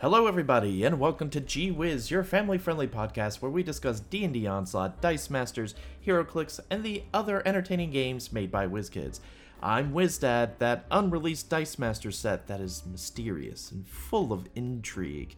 Hello, 0.00 0.26
everybody, 0.26 0.82
and 0.82 0.98
welcome 0.98 1.28
to 1.28 1.42
Gee 1.42 1.70
Whiz, 1.70 2.10
your 2.10 2.24
family-friendly 2.24 2.88
podcast 2.88 3.42
where 3.42 3.50
we 3.50 3.62
discuss 3.62 4.00
D&D 4.00 4.46
Onslaught, 4.46 5.02
Dice 5.02 5.28
Masters, 5.28 5.74
HeroClix, 6.06 6.58
and 6.70 6.82
the 6.82 7.02
other 7.12 7.46
entertaining 7.46 7.90
games 7.90 8.32
made 8.32 8.50
by 8.50 8.66
WizKids. 8.66 9.20
I'm 9.62 9.92
WizDad, 9.92 10.56
that 10.56 10.86
unreleased 10.90 11.50
Dice 11.50 11.78
Master 11.78 12.10
set 12.10 12.46
that 12.46 12.62
is 12.62 12.82
mysterious 12.90 13.70
and 13.70 13.86
full 13.86 14.32
of 14.32 14.48
intrigue, 14.54 15.36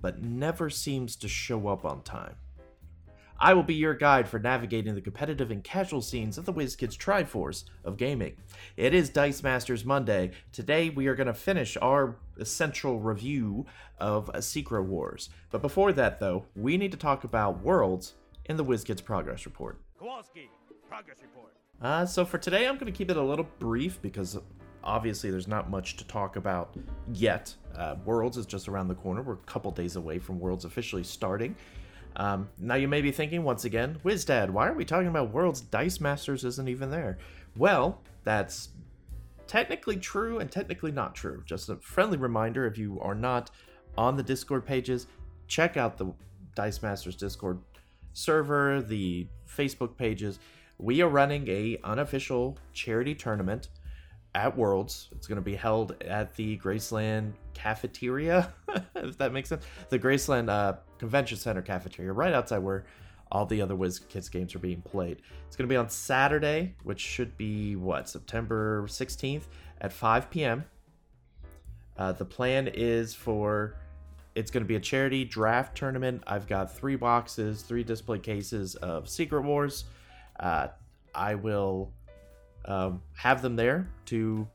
but 0.00 0.22
never 0.22 0.70
seems 0.70 1.14
to 1.16 1.28
show 1.28 1.68
up 1.68 1.84
on 1.84 2.00
time. 2.00 2.36
I 3.40 3.54
will 3.54 3.62
be 3.62 3.74
your 3.74 3.94
guide 3.94 4.28
for 4.28 4.40
navigating 4.40 4.96
the 4.96 5.00
competitive 5.00 5.52
and 5.52 5.62
casual 5.62 6.02
scenes 6.02 6.38
of 6.38 6.44
the 6.44 6.52
WizKids 6.52 6.96
Triforce 6.96 7.64
of 7.84 7.96
gaming. 7.96 8.34
It 8.76 8.94
is 8.94 9.10
Dice 9.10 9.44
Masters 9.44 9.84
Monday. 9.84 10.32
Today 10.52 10.90
we 10.90 11.06
are 11.06 11.14
going 11.14 11.28
to 11.28 11.34
finish 11.34 11.76
our 11.80 12.16
essential 12.38 12.98
review 12.98 13.64
of 13.98 14.28
Secret 14.40 14.82
Wars. 14.82 15.30
But 15.50 15.62
before 15.62 15.92
that, 15.92 16.18
though, 16.18 16.46
we 16.56 16.76
need 16.76 16.90
to 16.90 16.98
talk 16.98 17.22
about 17.22 17.62
Worlds 17.62 18.14
in 18.46 18.56
the 18.56 18.64
WizKids 18.64 19.04
Progress 19.04 19.46
Report. 19.46 19.80
Kowalski, 20.00 20.50
progress 20.88 21.18
report. 21.22 21.54
Uh, 21.80 22.04
so 22.06 22.24
for 22.24 22.38
today, 22.38 22.66
I'm 22.66 22.74
going 22.74 22.92
to 22.92 22.96
keep 22.96 23.08
it 23.08 23.16
a 23.16 23.22
little 23.22 23.46
brief 23.60 24.02
because 24.02 24.36
obviously 24.82 25.30
there's 25.30 25.46
not 25.46 25.70
much 25.70 25.96
to 25.98 26.04
talk 26.08 26.34
about 26.34 26.76
yet. 27.12 27.54
Uh, 27.76 27.94
Worlds 28.04 28.36
is 28.36 28.46
just 28.46 28.66
around 28.66 28.88
the 28.88 28.96
corner. 28.96 29.22
We're 29.22 29.34
a 29.34 29.46
couple 29.46 29.70
days 29.70 29.94
away 29.94 30.18
from 30.18 30.40
Worlds 30.40 30.64
officially 30.64 31.04
starting. 31.04 31.54
Um, 32.18 32.48
now 32.58 32.74
you 32.74 32.88
may 32.88 33.00
be 33.00 33.12
thinking 33.12 33.44
once 33.44 33.64
again, 33.64 34.00
WizDad, 34.04 34.50
why 34.50 34.66
are 34.68 34.74
we 34.74 34.84
talking 34.84 35.06
about 35.06 35.32
Worlds? 35.32 35.60
Dice 35.60 36.00
Masters 36.00 36.44
isn't 36.44 36.68
even 36.68 36.90
there. 36.90 37.18
Well, 37.56 38.02
that's 38.24 38.70
technically 39.46 39.96
true 39.96 40.40
and 40.40 40.50
technically 40.50 40.90
not 40.90 41.14
true. 41.14 41.42
Just 41.46 41.68
a 41.68 41.76
friendly 41.76 42.18
reminder 42.18 42.66
if 42.66 42.76
you 42.76 42.98
are 43.00 43.14
not 43.14 43.50
on 43.96 44.16
the 44.16 44.22
Discord 44.22 44.66
pages, 44.66 45.06
check 45.46 45.76
out 45.76 45.96
the 45.96 46.12
Dice 46.56 46.82
Masters 46.82 47.14
Discord 47.14 47.60
server, 48.12 48.82
the 48.82 49.28
Facebook 49.48 49.96
pages. 49.96 50.40
We 50.78 51.00
are 51.02 51.08
running 51.08 51.48
a 51.48 51.78
unofficial 51.84 52.58
charity 52.72 53.14
tournament 53.14 53.68
at 54.34 54.56
Worlds. 54.56 55.08
It's 55.12 55.26
going 55.26 55.36
to 55.36 55.42
be 55.42 55.54
held 55.54 56.02
at 56.02 56.34
the 56.34 56.58
Graceland 56.58 57.32
cafeteria, 57.54 58.52
if 58.94 59.18
that 59.18 59.32
makes 59.32 59.48
sense. 59.48 59.64
The 59.88 59.98
Graceland 59.98 60.48
uh, 60.48 60.74
Convention 60.98 61.38
Center 61.38 61.62
cafeteria, 61.62 62.12
right 62.12 62.32
outside 62.32 62.58
where 62.58 62.84
all 63.30 63.46
the 63.46 63.60
other 63.60 63.74
WizKids 63.74 64.30
games 64.30 64.54
are 64.54 64.58
being 64.58 64.82
played. 64.82 65.22
It's 65.46 65.56
going 65.56 65.68
to 65.68 65.72
be 65.72 65.76
on 65.76 65.88
Saturday, 65.88 66.74
which 66.82 67.00
should 67.00 67.36
be 67.36 67.76
what 67.76 68.08
September 68.08 68.84
16th 68.86 69.44
at 69.80 69.92
5 69.92 70.30
p.m. 70.30 70.64
Uh, 71.96 72.12
the 72.12 72.24
plan 72.24 72.68
is 72.68 73.14
for 73.14 73.76
it's 74.34 74.50
going 74.50 74.62
to 74.62 74.68
be 74.68 74.76
a 74.76 74.80
charity 74.80 75.24
draft 75.24 75.76
tournament. 75.76 76.22
I've 76.26 76.46
got 76.46 76.74
three 76.74 76.96
boxes, 76.96 77.62
three 77.62 77.82
display 77.82 78.20
cases 78.20 78.76
of 78.76 79.08
Secret 79.08 79.42
Wars. 79.42 79.84
Uh, 80.38 80.68
I 81.14 81.34
will 81.34 81.92
um, 82.68 83.02
have 83.14 83.42
them 83.42 83.56
there 83.56 83.88
to, 84.06 84.46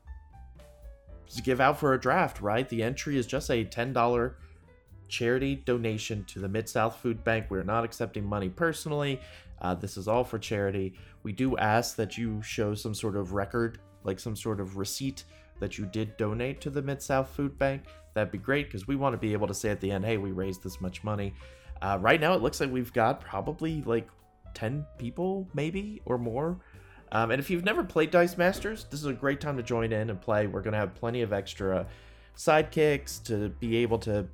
to 1.36 1.42
give 1.42 1.60
out 1.60 1.78
for 1.80 1.94
a 1.94 2.00
draft, 2.00 2.40
right? 2.40 2.70
The 2.70 2.84
entry 2.84 3.18
is 3.18 3.28
just 3.28 3.50
a 3.50 3.66
$10 3.66 4.34
charity 5.10 5.56
donation 5.56 6.24
to 6.26 6.40
the 6.40 6.48
Mid 6.48 6.70
South 6.70 6.96
Food 6.98 7.24
Bank. 7.24 7.48
We're 7.50 7.64
not 7.64 7.84
accepting 7.84 8.24
money 8.24 8.50
personally. 8.50 9.20
Uh, 9.62 9.74
this 9.74 9.98
is 9.98 10.08
all 10.08 10.24
for 10.24 10.38
charity. 10.38 10.94
We 11.24 11.34
do 11.34 11.58
ask 11.58 11.96
that 11.96 12.18
you 12.18 12.42
show 12.42 12.76
some 12.76 12.94
sort 12.94 13.16
of 13.16 13.34
record, 13.34 13.80
like 14.04 14.20
some 14.20 14.36
sort 14.36 14.60
of 14.60 14.78
receipt 14.78 15.24
that 15.60 15.78
you 15.78 15.86
did 15.86 16.16
donate 16.18 16.62
to 16.62 16.70
the 16.70 16.82
Mid 16.82 17.02
South 17.02 17.30
Food 17.30 17.58
Bank. 17.58 17.84
That'd 18.14 18.32
be 18.32 18.38
great 18.38 18.68
because 18.68 18.88
we 18.88 18.96
want 18.96 19.14
to 19.14 19.18
be 19.18 19.34
able 19.34 19.48
to 19.48 19.54
say 19.54 19.70
at 19.70 19.82
the 19.82 19.90
end, 19.90 20.06
hey, 20.06 20.18
we 20.18 20.32
raised 20.32 20.64
this 20.64 20.80
much 20.80 21.04
money. 21.04 21.34
Uh, 21.82 21.98
right 22.00 22.22
now, 22.22 22.34
it 22.34 22.42
looks 22.42 22.60
like 22.60 22.72
we've 22.72 22.94
got 22.94 23.22
probably 23.22 23.82
like 23.84 24.08
10 24.54 24.86
people, 24.98 25.48
maybe, 25.54 26.02
or 26.06 26.18
more. 26.18 26.60
Um, 27.14 27.30
and 27.30 27.40
if 27.40 27.52
you've 27.52 27.64
never 27.64 27.84
played 27.84 28.10
Dice 28.10 28.38
Masters, 28.38 28.88
this 28.90 29.00
is 29.00 29.06
a 29.06 29.14
great 29.14 29.40
time 29.40 29.56
to 29.58 29.64
join 29.64 29.94
in 29.94 30.10
and 30.10 30.20
play. 30.20 30.48
We're 30.48 30.64
going 30.64 30.74
to 30.74 30.80
have 30.80 30.96
plenty 30.96 31.22
of 31.22 31.32
extra 31.32 31.86
sidekicks 32.36 33.24
to 33.26 33.50
be 33.50 33.78
able 33.78 34.00
to 34.00 34.28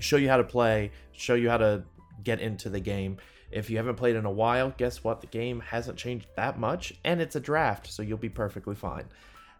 show 0.00 0.16
you 0.16 0.30
how 0.30 0.38
to 0.38 0.44
play, 0.44 0.90
show 1.12 1.34
you 1.34 1.50
how 1.50 1.58
to 1.58 1.84
get 2.24 2.40
into 2.40 2.70
the 2.70 2.80
game. 2.80 3.18
If 3.50 3.68
you 3.68 3.76
haven't 3.76 3.96
played 3.96 4.16
in 4.16 4.24
a 4.24 4.30
while, 4.30 4.72
guess 4.78 5.04
what? 5.04 5.20
The 5.20 5.26
game 5.26 5.60
hasn't 5.60 5.98
changed 5.98 6.26
that 6.36 6.58
much, 6.58 6.94
and 7.04 7.20
it's 7.20 7.36
a 7.36 7.40
draft, 7.40 7.92
so 7.92 8.02
you'll 8.02 8.16
be 8.16 8.30
perfectly 8.30 8.74
fine. 8.74 9.04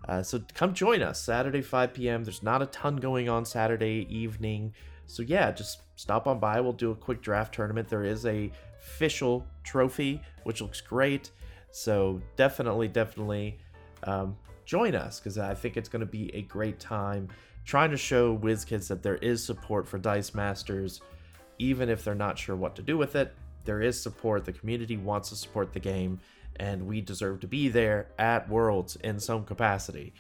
Uh, 0.09 0.23
so 0.23 0.41
come 0.55 0.73
join 0.73 1.03
us 1.03 1.21
Saturday 1.21 1.61
5 1.61 1.93
p.m. 1.93 2.25
There's 2.25 2.43
not 2.43 2.63
a 2.63 2.67
ton 2.67 2.97
going 2.97 3.29
on 3.29 3.45
Saturday 3.45 4.07
evening, 4.09 4.73
so 5.07 5.23
yeah, 5.23 5.53
just 5.53 5.83
stop 5.97 6.27
on 6.27 6.39
by. 6.39 6.61
We'll 6.63 6.73
do 6.73 6.91
a 6.93 6.97
quick 6.97 7.21
draft 7.21 7.55
tournament. 7.55 7.89
There 7.89 8.05
is 8.05 8.25
a 8.25 8.51
official 8.81 9.47
trophy, 9.63 10.23
which 10.45 10.63
looks 10.63 10.81
great. 10.81 11.31
So 11.73 12.21
definitely, 12.37 12.89
definitely 12.89 13.59
um, 14.05 14.37
join 14.65 14.95
us 14.95 15.19
because 15.19 15.39
I 15.39 15.55
think 15.55 15.77
it's 15.77 15.89
going 15.89 16.01
to 16.01 16.07
be 16.07 16.33
a 16.35 16.43
great 16.43 16.79
time 16.79 17.29
trying 17.65 17.91
to 17.91 17.97
show 17.97 18.37
WizKids 18.37 18.89
that 18.89 19.03
there 19.03 19.17
is 19.17 19.45
support 19.45 19.89
for 19.89 19.99
Dice 19.99 20.35
Masters, 20.35 21.01
even 21.59 21.89
if 21.89 22.05
they're 22.05 22.15
not 22.15 22.39
sure 22.39 22.57
what 22.57 22.77
to 22.77 22.83
do 22.83 22.97
with 22.97 23.17
it. 23.17 23.35
There 23.65 23.81
is 23.81 24.01
support. 24.01 24.45
The 24.45 24.53
community 24.53 24.97
wants 24.97 25.29
to 25.31 25.37
support 25.37 25.73
the 25.73 25.81
game, 25.81 26.21
and 26.57 26.87
we 26.87 27.01
deserve 27.01 27.41
to 27.41 27.47
be 27.47 27.69
there 27.69 28.09
at 28.19 28.49
Worlds 28.49 28.97
in 28.97 29.19
some 29.21 29.45
capacity. 29.45 30.13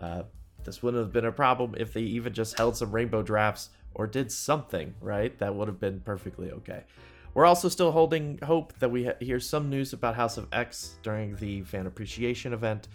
Uh, 0.00 0.24
this 0.64 0.82
wouldn't 0.82 1.02
have 1.02 1.12
been 1.12 1.24
a 1.24 1.32
problem 1.32 1.74
if 1.78 1.92
they 1.92 2.02
even 2.02 2.32
just 2.34 2.58
held 2.58 2.76
some 2.76 2.90
rainbow 2.90 3.22
drafts 3.22 3.70
or 3.94 4.06
did 4.06 4.30
something, 4.30 4.94
right? 5.00 5.38
That 5.38 5.54
would 5.54 5.68
have 5.68 5.80
been 5.80 6.00
perfectly 6.00 6.50
okay. 6.50 6.84
We're 7.34 7.46
also 7.46 7.68
still 7.68 7.92
holding 7.92 8.38
hope 8.42 8.72
that 8.80 8.90
we 8.90 9.10
hear 9.20 9.38
some 9.38 9.70
news 9.70 9.92
about 9.92 10.16
House 10.16 10.38
of 10.38 10.48
X 10.52 10.96
during 11.02 11.36
the 11.36 11.62
fan 11.62 11.86
appreciation 11.86 12.52
event. 12.52 12.88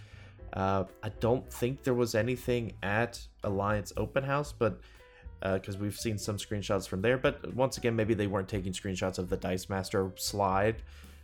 Uh, 0.51 0.83
I 1.01 1.09
don't 1.19 1.51
think 1.51 1.83
there 1.83 1.93
was 1.93 2.13
anything 2.13 2.73
at 2.83 3.19
Alliance 3.43 3.93
Open 3.97 4.23
House, 4.23 4.51
but 4.51 4.79
because 5.41 5.75
uh, 5.75 5.79
we've 5.79 5.97
seen 5.97 6.17
some 6.17 6.37
screenshots 6.37 6.87
from 6.87 7.01
there. 7.01 7.17
But 7.17 7.53
once 7.53 7.77
again, 7.77 7.95
maybe 7.95 8.13
they 8.13 8.27
weren't 8.27 8.47
taking 8.47 8.71
screenshots 8.71 9.17
of 9.17 9.29
the 9.29 9.37
Dice 9.37 9.69
Master 9.69 10.11
slide. 10.15 10.83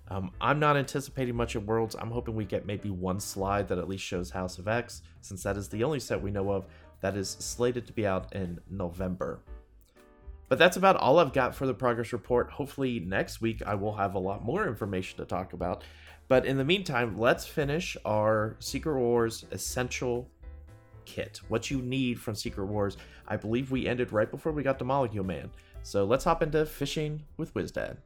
Um, 0.09 0.31
I'm 0.41 0.59
not 0.59 0.75
anticipating 0.75 1.35
much 1.35 1.55
at 1.55 1.63
Worlds. 1.65 1.95
I'm 1.99 2.09
hoping 2.09 2.35
we 2.35 2.45
get 2.45 2.65
maybe 2.65 2.89
one 2.89 3.19
slide 3.19 3.67
that 3.67 3.77
at 3.77 3.87
least 3.87 4.03
shows 4.03 4.31
House 4.31 4.57
of 4.57 4.67
X, 4.67 5.03
since 5.21 5.43
that 5.43 5.55
is 5.55 5.69
the 5.69 5.83
only 5.83 5.99
set 5.99 6.21
we 6.21 6.31
know 6.31 6.51
of 6.51 6.65
that 7.01 7.15
is 7.15 7.29
slated 7.29 7.85
to 7.87 7.93
be 7.93 8.07
out 8.07 8.33
in 8.33 8.59
November. 8.69 9.39
But 10.49 10.57
that's 10.57 10.77
about 10.77 10.97
all 10.97 11.19
I've 11.19 11.31
got 11.31 11.53
for 11.53 11.67
the 11.67 11.73
progress 11.75 12.11
report. 12.11 12.49
Hopefully, 12.49 12.99
next 12.99 13.39
week 13.39 13.61
I 13.65 13.75
will 13.75 13.95
have 13.95 14.15
a 14.15 14.19
lot 14.19 14.43
more 14.43 14.67
information 14.67 15.17
to 15.19 15.25
talk 15.25 15.53
about. 15.53 15.83
But 16.27 16.45
in 16.45 16.57
the 16.57 16.65
meantime, 16.65 17.17
let's 17.17 17.45
finish 17.45 17.95
our 18.03 18.55
Secret 18.59 18.97
Wars 18.97 19.45
Essential 19.51 20.29
Kit. 21.05 21.41
What 21.47 21.71
you 21.71 21.81
need 21.81 22.19
from 22.19 22.35
Secret 22.35 22.65
Wars. 22.65 22.97
I 23.27 23.37
believe 23.37 23.71
we 23.71 23.87
ended 23.87 24.11
right 24.11 24.29
before 24.29 24.51
we 24.51 24.63
got 24.63 24.79
to 24.79 24.85
Molecule 24.85 25.23
Man. 25.23 25.51
So 25.83 26.03
let's 26.03 26.23
hop 26.23 26.43
into 26.43 26.65
fishing 26.65 27.23
with 27.37 27.53
WizDad. 27.53 27.97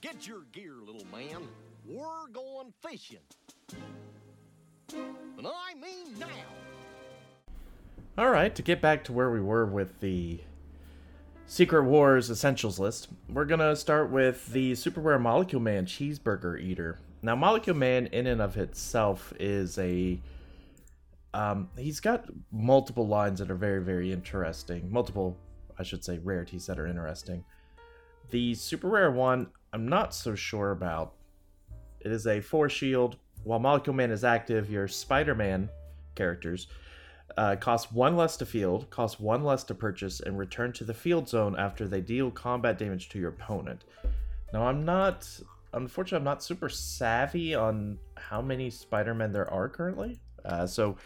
Get 0.00 0.26
your 0.26 0.42
gear, 0.52 0.74
little 0.84 1.06
man. 1.10 1.48
We're 1.86 2.28
going 2.32 2.72
fishing. 2.82 3.18
And 4.92 5.46
I 5.46 5.74
mean 5.80 6.18
now. 6.18 6.26
All 8.18 8.30
right, 8.30 8.54
to 8.54 8.62
get 8.62 8.80
back 8.80 9.02
to 9.04 9.12
where 9.12 9.30
we 9.30 9.40
were 9.40 9.66
with 9.66 9.98
the 10.00 10.40
Secret 11.54 11.84
Wars 11.84 12.32
Essentials 12.32 12.80
list, 12.80 13.06
we're 13.28 13.44
gonna 13.44 13.76
start 13.76 14.10
with 14.10 14.44
the 14.48 14.74
Super 14.74 15.00
Rare 15.00 15.20
Molecule 15.20 15.62
Man 15.62 15.86
Cheeseburger 15.86 16.60
Eater. 16.60 16.98
Now, 17.22 17.36
Molecule 17.36 17.76
Man, 17.76 18.06
in 18.06 18.26
and 18.26 18.42
of 18.42 18.56
itself, 18.56 19.32
is 19.38 19.78
a. 19.78 20.20
Um, 21.32 21.68
he's 21.78 22.00
got 22.00 22.24
multiple 22.50 23.06
lines 23.06 23.38
that 23.38 23.52
are 23.52 23.54
very, 23.54 23.80
very 23.80 24.12
interesting. 24.12 24.90
Multiple, 24.90 25.36
I 25.78 25.84
should 25.84 26.04
say, 26.04 26.18
rarities 26.18 26.66
that 26.66 26.80
are 26.80 26.88
interesting. 26.88 27.44
The 28.30 28.56
super 28.56 28.88
rare 28.88 29.12
one, 29.12 29.46
I'm 29.72 29.86
not 29.86 30.12
so 30.12 30.34
sure 30.34 30.72
about. 30.72 31.12
It 32.00 32.10
is 32.10 32.26
a 32.26 32.40
four 32.40 32.68
shield. 32.68 33.16
While 33.44 33.60
Molecule 33.60 33.94
Man 33.94 34.10
is 34.10 34.24
active, 34.24 34.72
your 34.72 34.88
Spider 34.88 35.36
Man 35.36 35.68
characters 36.16 36.66
uh, 37.36 37.56
cost 37.56 37.92
one 37.92 38.16
less 38.16 38.36
to 38.36 38.46
field, 38.46 38.90
cost 38.90 39.20
one 39.20 39.44
less 39.44 39.64
to 39.64 39.74
purchase, 39.74 40.20
and 40.20 40.38
return 40.38 40.72
to 40.74 40.84
the 40.84 40.94
field 40.94 41.28
zone 41.28 41.56
after 41.58 41.88
they 41.88 42.00
deal 42.00 42.30
combat 42.30 42.78
damage 42.78 43.08
to 43.10 43.18
your 43.18 43.30
opponent. 43.30 43.84
Now, 44.52 44.66
I'm 44.66 44.84
not 44.84 45.28
unfortunately, 45.74 46.18
I'm 46.18 46.24
not 46.24 46.42
super 46.42 46.68
savvy 46.68 47.54
on 47.54 47.98
how 48.16 48.40
many 48.40 48.70
Spider-Men 48.70 49.32
there 49.32 49.50
are 49.50 49.68
currently. 49.68 50.18
Uh, 50.44 50.66
so 50.66 50.96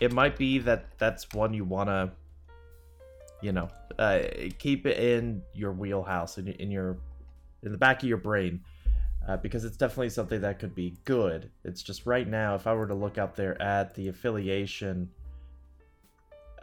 it 0.00 0.12
might 0.12 0.36
be 0.36 0.58
that 0.58 0.86
that's 0.98 1.32
one 1.32 1.54
you 1.54 1.64
want 1.64 1.88
to, 1.88 2.10
you 3.40 3.52
know, 3.52 3.68
uh, 3.98 4.20
keep 4.58 4.86
it 4.86 4.98
in 4.98 5.42
your 5.54 5.72
wheelhouse, 5.72 6.38
in, 6.38 6.48
in 6.48 6.70
your, 6.70 6.96
in 7.62 7.72
the 7.72 7.78
back 7.78 8.02
of 8.02 8.08
your 8.08 8.18
brain. 8.18 8.60
Uh, 9.28 9.36
because 9.36 9.64
it's 9.64 9.76
definitely 9.76 10.08
something 10.08 10.40
that 10.40 10.60
could 10.60 10.72
be 10.72 10.96
good. 11.04 11.50
It's 11.64 11.82
just 11.82 12.06
right 12.06 12.28
now, 12.28 12.54
if 12.54 12.68
I 12.68 12.74
were 12.74 12.86
to 12.86 12.94
look 12.94 13.18
out 13.18 13.34
there 13.34 13.60
at 13.60 13.92
the 13.94 14.06
affiliation, 14.06 15.10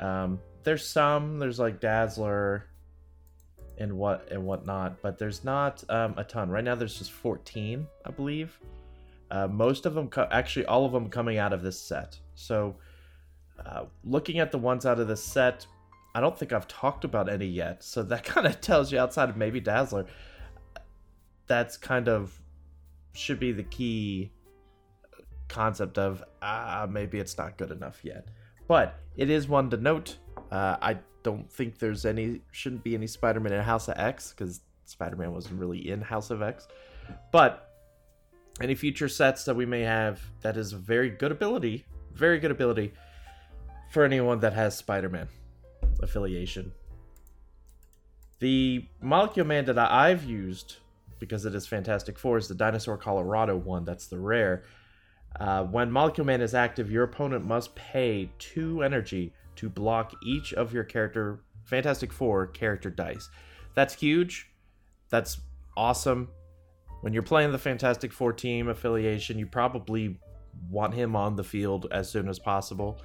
um, 0.04 0.40
there's 0.64 0.86
some, 0.86 1.40
there's 1.40 1.60
like 1.60 1.80
Dazzler, 1.80 2.68
and 3.78 3.94
what 3.94 4.32
and 4.32 4.46
whatnot. 4.46 5.02
But 5.02 5.18
there's 5.18 5.44
not 5.44 5.84
um, 5.90 6.16
a 6.18 6.24
ton 6.24 6.50
right 6.50 6.64
now. 6.64 6.76
There's 6.76 6.98
just 6.98 7.12
14, 7.12 7.88
I 8.06 8.12
believe. 8.12 8.60
Uh, 9.32 9.48
most 9.48 9.86
of 9.86 9.94
them, 9.94 10.10
co- 10.10 10.28
actually, 10.32 10.66
all 10.66 10.86
of 10.86 10.92
them 10.92 11.10
coming 11.10 11.38
out 11.38 11.54
of 11.54 11.64
this 11.64 11.80
set. 11.80 12.20
So, 12.36 12.76
uh, 13.66 13.86
looking 14.04 14.40
at 14.40 14.52
the 14.52 14.58
ones 14.58 14.86
out 14.86 15.00
of 15.00 15.08
this 15.08 15.24
set, 15.24 15.66
I 16.14 16.22
don't 16.22 16.38
think 16.38 16.54
I've 16.54 16.68
talked 16.68 17.04
about 17.04 17.30
any 17.30 17.48
yet. 17.48 17.84
So 17.84 18.04
that 18.04 18.24
kind 18.26 18.46
of 18.46 18.62
tells 18.62 18.92
you, 18.92 19.00
outside 19.00 19.30
of 19.30 19.38
maybe 19.38 19.60
Dazzler, 19.60 20.06
that's 21.48 21.78
kind 21.78 22.08
of 22.08 22.40
should 23.14 23.40
be 23.40 23.52
the 23.52 23.64
key 23.64 24.32
concept 25.50 26.00
of 26.00 26.24
ah 26.42 26.88
maybe 26.90 27.20
it's 27.20 27.38
not 27.38 27.58
good 27.58 27.72
enough 27.72 28.00
yet. 28.04 28.28
But 28.68 29.00
it 29.16 29.30
is 29.30 29.48
one 29.48 29.70
to 29.72 29.78
note. 29.78 30.18
Uh, 30.52 30.78
I 30.82 30.98
don't 31.24 31.52
think 31.52 31.80
there's 31.80 32.06
any 32.06 32.42
shouldn't 32.52 32.84
be 32.84 32.96
any 32.96 33.08
Spider-Man 33.08 33.54
in 33.54 33.62
House 33.62 33.88
of 33.88 33.98
X 33.98 34.32
because 34.32 34.62
Spider-Man 34.86 35.32
wasn't 35.32 35.60
really 35.60 35.90
in 35.90 36.02
House 36.02 36.30
of 36.30 36.42
X. 36.42 36.68
But 37.32 37.70
any 38.62 38.76
future 38.76 39.10
sets 39.10 39.46
that 39.46 39.56
we 39.56 39.66
may 39.66 39.82
have, 39.82 40.22
that 40.42 40.58
is 40.58 40.74
a 40.74 40.78
very 40.78 41.10
good 41.10 41.32
ability, 41.32 41.86
very 42.14 42.40
good 42.40 42.52
ability 42.52 42.94
for 43.92 44.04
anyone 44.04 44.40
that 44.40 44.54
has 44.54 44.78
Spider-Man 44.78 45.28
affiliation. 46.02 46.72
The 48.40 48.86
Molecule 49.02 49.46
Man 49.46 49.66
that 49.66 49.78
I've 49.78 50.24
used 50.24 50.78
because 51.20 51.46
it 51.46 51.56
is 51.56 51.66
Fantastic 51.66 52.20
Four 52.20 52.38
is 52.38 52.50
the 52.50 52.56
Dinosaur 52.56 52.98
Colorado 52.98 53.56
one. 53.56 53.86
That's 53.86 54.08
the 54.08 54.20
rare. 54.20 54.64
Uh, 55.40 55.64
when 55.64 55.92
Molecule 55.92 56.26
Man 56.26 56.42
is 56.42 56.54
active, 56.54 56.92
your 56.92 57.04
opponent 57.04 57.46
must 57.46 57.76
pay 57.76 58.30
two 58.40 58.84
energy 58.84 59.34
to 59.56 59.70
block 59.70 60.14
each 60.24 60.54
of 60.54 60.74
your 60.74 60.84
character 60.84 61.40
Fantastic 61.66 62.12
Four 62.12 62.48
character 62.48 62.90
dice. 62.90 63.30
That's 63.74 63.94
huge. 63.94 64.50
That's 65.10 65.40
awesome. 65.78 66.30
When 67.02 67.14
you're 67.14 67.24
playing 67.24 67.52
the 67.52 67.58
Fantastic 67.58 68.12
Four 68.14 68.34
team 68.34 68.68
affiliation, 68.68 69.40
you 69.40 69.46
probably 69.46 70.20
want 70.70 70.94
him 70.94 71.16
on 71.16 71.36
the 71.36 71.44
field 71.44 71.88
as 71.92 72.10
soon 72.10 72.28
as 72.30 72.40
possible. 72.40 73.02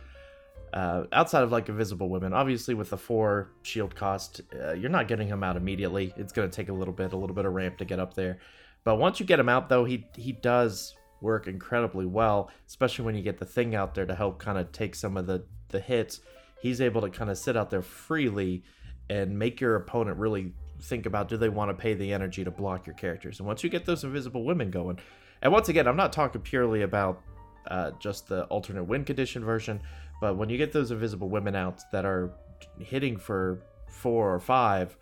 Uh, 0.72 1.04
outside 1.12 1.42
of 1.42 1.50
like 1.50 1.68
Invisible 1.68 2.08
Women, 2.10 2.34
obviously 2.34 2.74
with 2.74 2.90
the 2.90 2.96
four 2.96 3.52
shield 3.62 3.94
cost, 3.94 4.42
uh, 4.54 4.72
you're 4.72 4.90
not 4.90 5.08
getting 5.08 5.26
him 5.26 5.42
out 5.42 5.56
immediately. 5.56 6.12
It's 6.16 6.32
going 6.32 6.48
to 6.48 6.54
take 6.54 6.68
a 6.68 6.72
little 6.72 6.92
bit, 6.92 7.14
a 7.14 7.16
little 7.16 7.34
bit 7.34 7.46
of 7.46 7.54
ramp 7.54 7.78
to 7.78 7.86
get 7.86 7.98
up 7.98 8.12
there. 8.12 8.38
But 8.84 8.96
once 8.96 9.18
you 9.18 9.24
get 9.24 9.40
him 9.40 9.48
out, 9.48 9.68
though, 9.68 9.84
he 9.84 10.06
he 10.14 10.32
does 10.32 10.94
work 11.20 11.46
incredibly 11.46 12.06
well, 12.06 12.50
especially 12.66 13.04
when 13.04 13.14
you 13.14 13.22
get 13.22 13.38
the 13.38 13.44
thing 13.44 13.74
out 13.74 13.94
there 13.94 14.06
to 14.06 14.14
help 14.14 14.38
kind 14.38 14.58
of 14.58 14.70
take 14.72 14.94
some 14.94 15.16
of 15.16 15.26
the 15.26 15.44
the 15.68 15.80
hits. 15.80 16.20
He's 16.60 16.80
able 16.80 17.00
to 17.02 17.10
kind 17.10 17.30
of 17.30 17.38
sit 17.38 17.56
out 17.56 17.70
there 17.70 17.82
freely 17.82 18.64
and 19.10 19.38
make 19.38 19.60
your 19.60 19.76
opponent 19.76 20.18
really 20.18 20.52
think 20.80 21.06
about 21.06 21.28
do 21.28 21.36
they 21.36 21.48
want 21.48 21.70
to 21.70 21.74
pay 21.74 21.94
the 21.94 22.12
energy 22.12 22.44
to 22.44 22.50
block 22.50 22.86
your 22.86 22.94
characters. 22.94 23.38
And 23.38 23.46
once 23.46 23.62
you 23.64 23.70
get 23.70 23.84
those 23.84 24.04
invisible 24.04 24.44
women 24.44 24.70
going, 24.70 24.98
and 25.42 25.52
once 25.52 25.68
again, 25.68 25.86
I'm 25.86 25.96
not 25.96 26.12
talking 26.12 26.40
purely 26.40 26.82
about 26.82 27.22
uh, 27.68 27.92
just 28.00 28.28
the 28.28 28.44
alternate 28.44 28.84
win 28.84 29.04
condition 29.04 29.44
version, 29.44 29.80
but 30.20 30.36
when 30.36 30.48
you 30.48 30.58
get 30.58 30.72
those 30.72 30.90
invisible 30.90 31.28
women 31.28 31.54
out 31.54 31.80
that 31.92 32.04
are 32.04 32.32
hitting 32.80 33.16
for 33.16 33.60
four 33.88 34.32
or 34.34 34.40
five, 34.40 34.96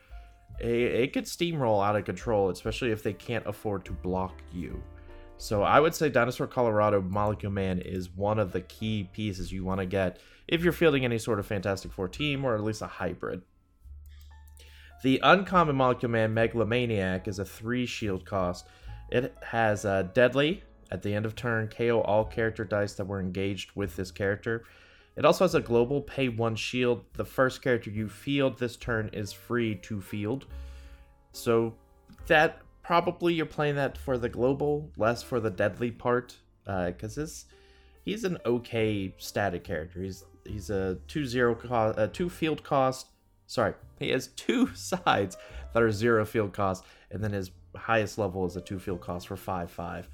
it, 0.61 0.69
it 0.69 1.13
could 1.13 1.25
steamroll 1.25 1.85
out 1.85 1.97
of 1.97 2.05
control, 2.05 2.51
especially 2.51 2.91
if 2.91 3.03
they 3.03 3.13
can't 3.13 3.47
afford 3.47 3.85
to 3.87 3.93
block 3.93 4.35
you. 4.53 4.83
So 5.39 5.63
I 5.63 5.81
would 5.81 5.95
say 5.95 6.09
Dinosaur 6.09 6.47
Colorado 6.47 7.01
Molecule 7.03 7.53
Man 7.53 7.79
is 7.79 8.11
one 8.11 8.39
of 8.39 8.53
the 8.53 8.63
key 8.63 9.09
pieces 9.13 9.53
you 9.53 9.65
want 9.65 9.81
to 9.81 9.87
get 9.87 10.19
if 10.49 10.63
you're 10.63 10.73
fielding 10.73 11.05
any 11.05 11.19
sort 11.19 11.39
of 11.39 11.47
Fantastic 11.47 11.93
Four 11.93 12.09
team 12.09 12.45
or 12.45 12.55
at 12.55 12.65
least 12.65 12.83
a 12.83 12.87
hybrid. 12.87 13.43
The 15.03 15.21
uncommon 15.23 15.77
Molecule 15.77 16.11
Man 16.11 16.33
Megalomaniac 16.33 17.29
is 17.29 17.39
a 17.39 17.45
three 17.45 17.87
shield 17.87 18.25
cost. 18.25 18.67
It 19.11 19.37
has 19.43 19.85
a 19.85 20.11
Deadly 20.15 20.63
at 20.91 21.03
the 21.03 21.15
end 21.15 21.27
of 21.27 21.35
turn, 21.35 21.69
KO 21.69 22.01
all 22.01 22.25
character 22.25 22.65
dice 22.65 22.95
that 22.95 23.07
were 23.07 23.21
engaged 23.21 23.73
with 23.75 23.97
this 23.97 24.11
character. 24.11 24.65
It 25.17 25.25
also 25.25 25.45
has 25.45 25.55
a 25.55 25.61
global 25.61 26.01
pay 26.03 26.29
one 26.29 26.57
shield. 26.57 27.05
The 27.15 27.25
first 27.25 27.63
character 27.63 27.91
you 27.91 28.09
field 28.09 28.59
this 28.59 28.77
turn 28.77 29.11
is 29.13 29.33
free 29.33 29.75
to 29.77 30.01
field. 30.01 30.47
So 31.33 31.75
that 32.27 32.61
probably 32.87 33.35
you're 33.35 33.45
playing 33.45 33.75
that 33.75 33.99
for 33.99 34.17
the 34.17 34.29
global, 34.29 34.91
less 34.97 35.21
for 35.21 35.41
the 35.41 35.51
deadly 35.51 35.91
part, 35.91 36.37
because 36.65 37.19
uh, 37.19 37.23
this 37.23 37.47
he's 38.05 38.23
an 38.23 38.39
okay 38.47 39.13
static 39.19 39.65
character. 39.65 40.01
He's 40.01 40.25
he's 40.45 40.71
a 40.71 40.99
two 41.09 41.27
zero 41.27 41.55
cost, 41.57 41.99
a 41.99 42.07
two 42.07 42.31
field 42.31 42.63
cost. 42.63 43.09
Sorry, 43.49 43.75
he 43.99 44.11
has 44.11 44.29
two 44.29 44.73
sides 44.75 45.37
that 45.75 45.83
are 45.83 45.91
zero 45.91 46.25
field 46.25 46.53
cost, 46.53 46.85
and 47.11 47.23
then 47.23 47.33
his 47.33 47.51
highest 47.75 48.19
level 48.19 48.47
is 48.47 48.57
a 48.57 48.61
two 48.61 48.79
field 48.79 49.01
cost 49.01 49.27
for 49.27 49.37
five 49.37 49.71
five. 49.71 50.09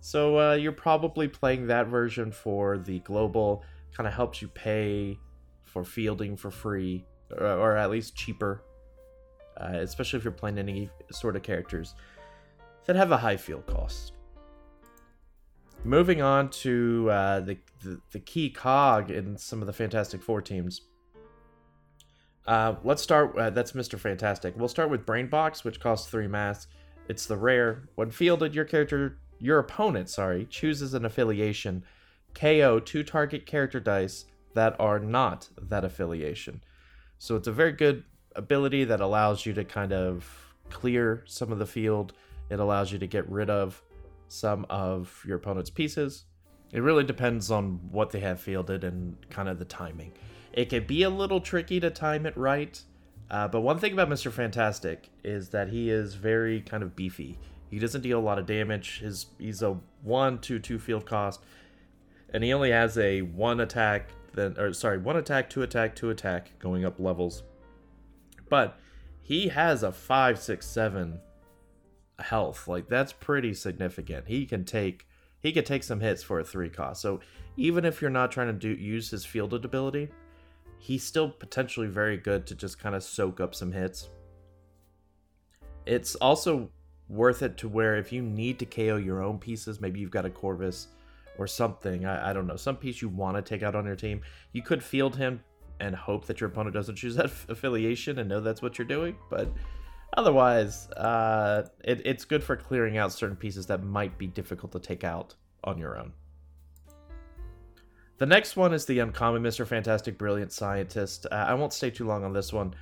So 0.00 0.38
uh, 0.38 0.54
you're 0.54 0.72
probably 0.72 1.28
playing 1.28 1.68
that 1.68 1.86
version 1.86 2.32
for 2.32 2.78
the 2.78 2.98
global. 3.00 3.62
Kind 3.96 4.06
of 4.06 4.14
helps 4.14 4.42
you 4.42 4.48
pay 4.48 5.18
for 5.64 5.84
fielding 5.84 6.36
for 6.36 6.50
free, 6.50 7.04
or, 7.30 7.46
or 7.46 7.76
at 7.76 7.90
least 7.90 8.16
cheaper. 8.16 8.62
Uh, 9.60 9.78
especially 9.78 10.18
if 10.18 10.24
you're 10.24 10.32
playing 10.32 10.58
any 10.58 10.88
sort 11.10 11.36
of 11.36 11.42
characters 11.42 11.94
that 12.86 12.96
have 12.96 13.10
a 13.10 13.16
high 13.16 13.36
field 13.36 13.66
cost. 13.66 14.12
Moving 15.84 16.22
on 16.22 16.50
to 16.50 17.08
uh, 17.10 17.40
the, 17.40 17.58
the, 17.82 18.00
the 18.12 18.18
key 18.20 18.50
cog 18.50 19.10
in 19.10 19.36
some 19.36 19.60
of 19.60 19.66
the 19.66 19.72
Fantastic 19.72 20.22
Four 20.22 20.42
teams. 20.42 20.82
Uh, 22.46 22.76
let's 22.82 23.02
start. 23.02 23.36
Uh, 23.36 23.50
that's 23.50 23.72
Mr. 23.72 23.98
Fantastic. 23.98 24.54
We'll 24.56 24.68
start 24.68 24.90
with 24.90 25.04
Brainbox, 25.04 25.64
which 25.64 25.80
costs 25.80 26.08
three 26.08 26.26
mask. 26.26 26.70
It's 27.08 27.26
the 27.26 27.36
rare. 27.36 27.88
When 27.94 28.10
fielded, 28.10 28.54
your 28.54 28.64
character 28.64 29.18
your 29.38 29.58
opponent, 29.58 30.08
sorry, 30.08 30.46
chooses 30.46 30.94
an 30.94 31.04
affiliation, 31.04 31.84
KO 32.34 32.80
two 32.80 33.02
target 33.02 33.46
character 33.46 33.80
dice 33.80 34.24
that 34.54 34.76
are 34.78 34.98
not 34.98 35.48
that 35.60 35.84
affiliation. 35.84 36.62
So 37.18 37.36
it's 37.36 37.48
a 37.48 37.52
very 37.52 37.72
good 37.72 38.04
ability 38.36 38.84
that 38.84 39.00
allows 39.00 39.44
you 39.46 39.52
to 39.54 39.64
kind 39.64 39.92
of 39.92 40.54
clear 40.70 41.22
some 41.26 41.52
of 41.52 41.58
the 41.58 41.66
field. 41.66 42.12
It 42.50 42.60
allows 42.60 42.92
you 42.92 42.98
to 42.98 43.06
get 43.06 43.28
rid 43.30 43.50
of 43.50 43.82
some 44.28 44.66
of 44.68 45.22
your 45.26 45.36
opponent's 45.36 45.70
pieces. 45.70 46.24
It 46.72 46.82
really 46.82 47.04
depends 47.04 47.50
on 47.50 47.80
what 47.90 48.10
they 48.10 48.20
have 48.20 48.40
fielded 48.40 48.84
and 48.84 49.16
kind 49.30 49.48
of 49.48 49.58
the 49.58 49.64
timing. 49.64 50.12
It 50.52 50.68
can 50.68 50.86
be 50.86 51.02
a 51.02 51.10
little 51.10 51.40
tricky 51.40 51.80
to 51.80 51.90
time 51.90 52.26
it 52.26 52.36
right, 52.36 52.80
uh, 53.30 53.48
but 53.48 53.60
one 53.60 53.78
thing 53.78 53.92
about 53.92 54.08
Mr. 54.08 54.30
Fantastic 54.30 55.08
is 55.24 55.50
that 55.50 55.68
he 55.68 55.90
is 55.90 56.14
very 56.14 56.60
kind 56.60 56.82
of 56.82 56.96
beefy. 56.96 57.38
He 57.70 57.78
doesn't 57.78 58.00
deal 58.00 58.18
a 58.18 58.20
lot 58.20 58.38
of 58.38 58.46
damage. 58.46 59.00
His 59.00 59.26
he's 59.38 59.62
a 59.62 59.78
one 60.02 60.38
two 60.38 60.58
two 60.58 60.78
field 60.78 61.04
cost, 61.04 61.40
and 62.32 62.42
he 62.42 62.52
only 62.52 62.70
has 62.70 62.96
a 62.96 63.20
one 63.22 63.60
attack 63.60 64.10
then 64.32 64.56
or 64.58 64.72
sorry 64.72 64.98
one 64.98 65.16
attack 65.16 65.50
two 65.50 65.62
attack 65.62 65.94
two 65.94 66.10
attack 66.10 66.58
going 66.58 66.84
up 66.84 66.98
levels. 66.98 67.42
But 68.48 68.78
he 69.20 69.48
has 69.48 69.82
a 69.82 69.92
five 69.92 70.38
six 70.38 70.66
seven 70.66 71.20
health. 72.18 72.66
Like 72.68 72.88
that's 72.88 73.12
pretty 73.12 73.54
significant. 73.54 74.28
He 74.28 74.46
can 74.46 74.64
take 74.64 75.06
he 75.40 75.52
can 75.52 75.64
take 75.64 75.84
some 75.84 76.00
hits 76.00 76.22
for 76.22 76.40
a 76.40 76.44
three 76.44 76.70
cost. 76.70 77.00
So 77.00 77.20
even 77.56 77.84
if 77.84 78.00
you're 78.00 78.10
not 78.10 78.32
trying 78.32 78.48
to 78.48 78.52
do 78.52 78.70
use 78.70 79.10
his 79.10 79.24
fielded 79.24 79.64
ability, 79.64 80.08
he's 80.78 81.04
still 81.04 81.28
potentially 81.28 81.86
very 81.86 82.16
good 82.16 82.46
to 82.46 82.54
just 82.54 82.78
kind 82.78 82.94
of 82.94 83.02
soak 83.02 83.40
up 83.40 83.54
some 83.54 83.72
hits. 83.72 84.08
It's 85.86 86.14
also 86.16 86.70
worth 87.08 87.42
it 87.42 87.56
to 87.58 87.68
where 87.68 87.96
if 87.96 88.12
you 88.12 88.22
need 88.22 88.58
to 88.58 88.66
KO 88.66 88.96
your 88.96 89.22
own 89.22 89.38
pieces, 89.38 89.80
maybe 89.80 90.00
you've 90.00 90.10
got 90.10 90.26
a 90.26 90.30
Corvus 90.30 90.88
or 91.38 91.46
something, 91.46 92.04
I, 92.04 92.30
I 92.30 92.32
don't 92.32 92.46
know, 92.46 92.56
some 92.56 92.76
piece 92.76 93.00
you 93.00 93.08
want 93.08 93.36
to 93.36 93.42
take 93.42 93.62
out 93.62 93.74
on 93.74 93.86
your 93.86 93.96
team, 93.96 94.20
you 94.52 94.62
could 94.62 94.82
field 94.82 95.16
him 95.16 95.40
and 95.80 95.94
hope 95.94 96.26
that 96.26 96.40
your 96.40 96.50
opponent 96.50 96.74
doesn't 96.74 96.96
choose 96.96 97.16
that 97.16 97.26
f- 97.26 97.46
affiliation 97.48 98.18
and 98.18 98.28
know 98.28 98.40
that's 98.40 98.62
what 98.62 98.78
you're 98.78 98.86
doing. 98.86 99.16
But 99.30 99.52
otherwise, 100.16 100.88
uh, 100.90 101.68
it, 101.84 102.02
it's 102.04 102.24
good 102.24 102.42
for 102.42 102.56
clearing 102.56 102.98
out 102.98 103.12
certain 103.12 103.36
pieces 103.36 103.66
that 103.66 103.82
might 103.82 104.18
be 104.18 104.26
difficult 104.26 104.72
to 104.72 104.80
take 104.80 105.04
out 105.04 105.34
on 105.64 105.78
your 105.78 105.98
own. 105.98 106.12
The 108.18 108.26
next 108.26 108.56
one 108.56 108.74
is 108.74 108.84
the 108.84 108.98
uncommon 108.98 109.42
Mr. 109.42 109.64
Fantastic 109.64 110.18
Brilliant 110.18 110.52
Scientist. 110.52 111.26
Uh, 111.30 111.36
I 111.36 111.54
won't 111.54 111.72
stay 111.72 111.90
too 111.90 112.04
long 112.04 112.24
on 112.24 112.32
this 112.32 112.52
one. 112.52 112.74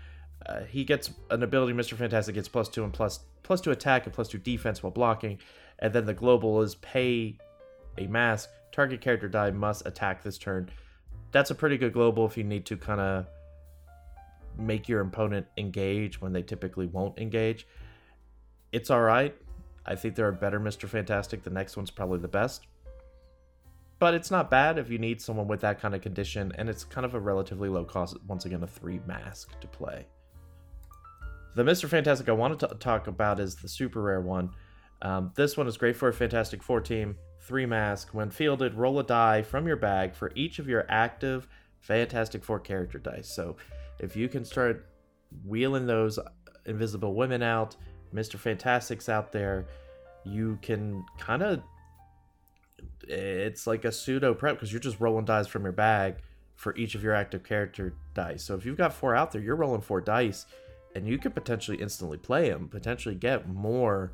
Uh, 0.47 0.61
he 0.63 0.85
gets 0.85 1.11
an 1.31 1.43
ability. 1.43 1.75
Mr. 1.75 1.97
Fantastic 1.97 2.35
gets 2.35 2.49
plus 2.49 2.69
two 2.69 2.85
and 2.85 2.93
plus 2.93 3.21
plus 3.43 3.61
two 3.61 3.71
attack 3.71 4.07
and 4.07 4.15
plus 4.15 4.29
two 4.29 4.39
defense 4.39 4.83
while 4.83 4.91
blocking, 4.91 5.39
and 5.79 5.93
then 5.93 6.07
the 6.07 6.15
global 6.15 6.63
is 6.63 6.77
pay 6.77 7.37
a 7.99 8.07
mask. 8.07 8.49
Target 8.73 9.01
character 9.01 9.29
die 9.29 9.51
must 9.51 9.87
attack 9.87 10.23
this 10.23 10.39
turn. 10.39 10.71
That's 11.33 11.51
a 11.51 11.55
pretty 11.55 11.77
good 11.77 11.93
global 11.93 12.27
if 12.27 12.37
you 12.37 12.45
need 12.45 12.67
to 12.67 12.77
kind 12.77 13.01
of 13.01 13.27
make 14.59 14.89
your 14.89 15.01
opponent 15.01 15.47
engage 15.57 16.21
when 16.21 16.33
they 16.33 16.43
typically 16.43 16.87
won't 16.87 17.19
engage. 17.19 17.67
It's 18.73 18.91
all 18.91 19.03
right. 19.03 19.35
I 19.85 19.95
think 19.95 20.15
there 20.17 20.27
are 20.27 20.33
better 20.33 20.59
Mr. 20.59 20.89
Fantastic. 20.89 21.43
The 21.43 21.51
next 21.51 21.77
one's 21.77 21.91
probably 21.91 22.19
the 22.19 22.29
best. 22.29 22.67
But 23.99 24.15
it's 24.15 24.31
not 24.31 24.51
bad 24.51 24.79
if 24.79 24.91
you 24.91 24.99
need 24.99 25.23
someone 25.23 25.49
with 25.49 25.61
that 25.61 25.81
kind 25.81 25.95
of 25.95 26.03
condition, 26.03 26.53
and 26.57 26.69
it's 26.69 26.85
kind 26.85 27.07
of 27.07 27.15
a 27.15 27.21
relatively 27.21 27.69
low 27.69 27.85
cost, 27.85 28.17
once 28.27 28.45
again, 28.45 28.63
a 28.63 28.67
three 28.67 29.01
mask 29.07 29.59
to 29.61 29.67
play. 29.67 30.07
the 31.55 31.63
Mr. 31.63 31.89
Fantastic 31.89 32.29
I 32.29 32.33
wanted 32.33 32.61
to 32.61 32.75
talk 32.79 33.07
about 33.07 33.41
is 33.41 33.55
the 33.55 33.69
super 33.69 34.03
rare 34.03 34.21
one. 34.21 34.51
Um, 35.01 35.33
this 35.35 35.57
one 35.57 35.67
is 35.67 35.79
great 35.79 35.97
for 35.97 36.09
a 36.09 36.13
Fantastic 36.13 36.63
Four 36.63 36.81
team. 36.81 37.17
Three 37.41 37.67
mask. 37.67 38.09
When 38.13 38.31
fielded, 38.31 38.75
roll 38.75 38.99
a 38.99 39.05
die 39.05 39.43
from 39.43 39.67
your 39.67 39.77
bag 39.77 40.15
for 40.15 40.33
each 40.35 40.59
of 40.59 40.69
your 40.69 40.85
active 40.89 41.47
Fantastic 41.81 42.45
Four 42.45 42.59
character 42.61 42.99
dice. 42.99 43.29
So 43.29 43.57
if 44.01 44.17
you 44.17 44.29
can 44.29 44.45
start 44.45 44.87
wheeling 45.45 45.87
those 45.87 46.19
Invisible 46.65 47.15
Women 47.15 47.43
out, 47.43 47.77
Mr. 48.13 48.37
Fantastic's 48.37 49.09
out 49.09 49.33
there, 49.33 49.67
you 50.25 50.59
can 50.63 51.05
kind 51.19 51.43
of. 51.43 51.63
It's 53.09 53.67
like 53.67 53.85
a 53.85 53.93
pseudo 53.93 54.35
prep 54.35 54.57
because 54.57 54.73
you're 54.73 54.81
just 54.81 54.99
rolling 54.99 55.25
dice 55.25 55.47
from 55.47 55.63
your 55.63 55.73
bag 55.73 56.17
for 56.57 56.75
each 56.77 56.95
of 56.95 57.05
your 57.05 57.15
active 57.15 57.45
character 57.45 57.95
dice. 58.15 58.43
So 58.43 58.55
if 58.55 58.67
you've 58.67 58.77
got 58.77 58.93
four 58.93 59.15
out 59.15 59.31
there, 59.31 59.41
you're 59.41 59.55
rolling 59.57 59.83
four 59.83 60.01
dice, 60.01 60.47
and 60.95 61.07
you 61.07 61.19
could 61.19 61.35
potentially 61.35 61.77
instantly 61.77 62.19
play 62.19 62.49
them, 62.49 62.69
potentially 62.69 63.15
get 63.15 63.49
more 63.49 64.13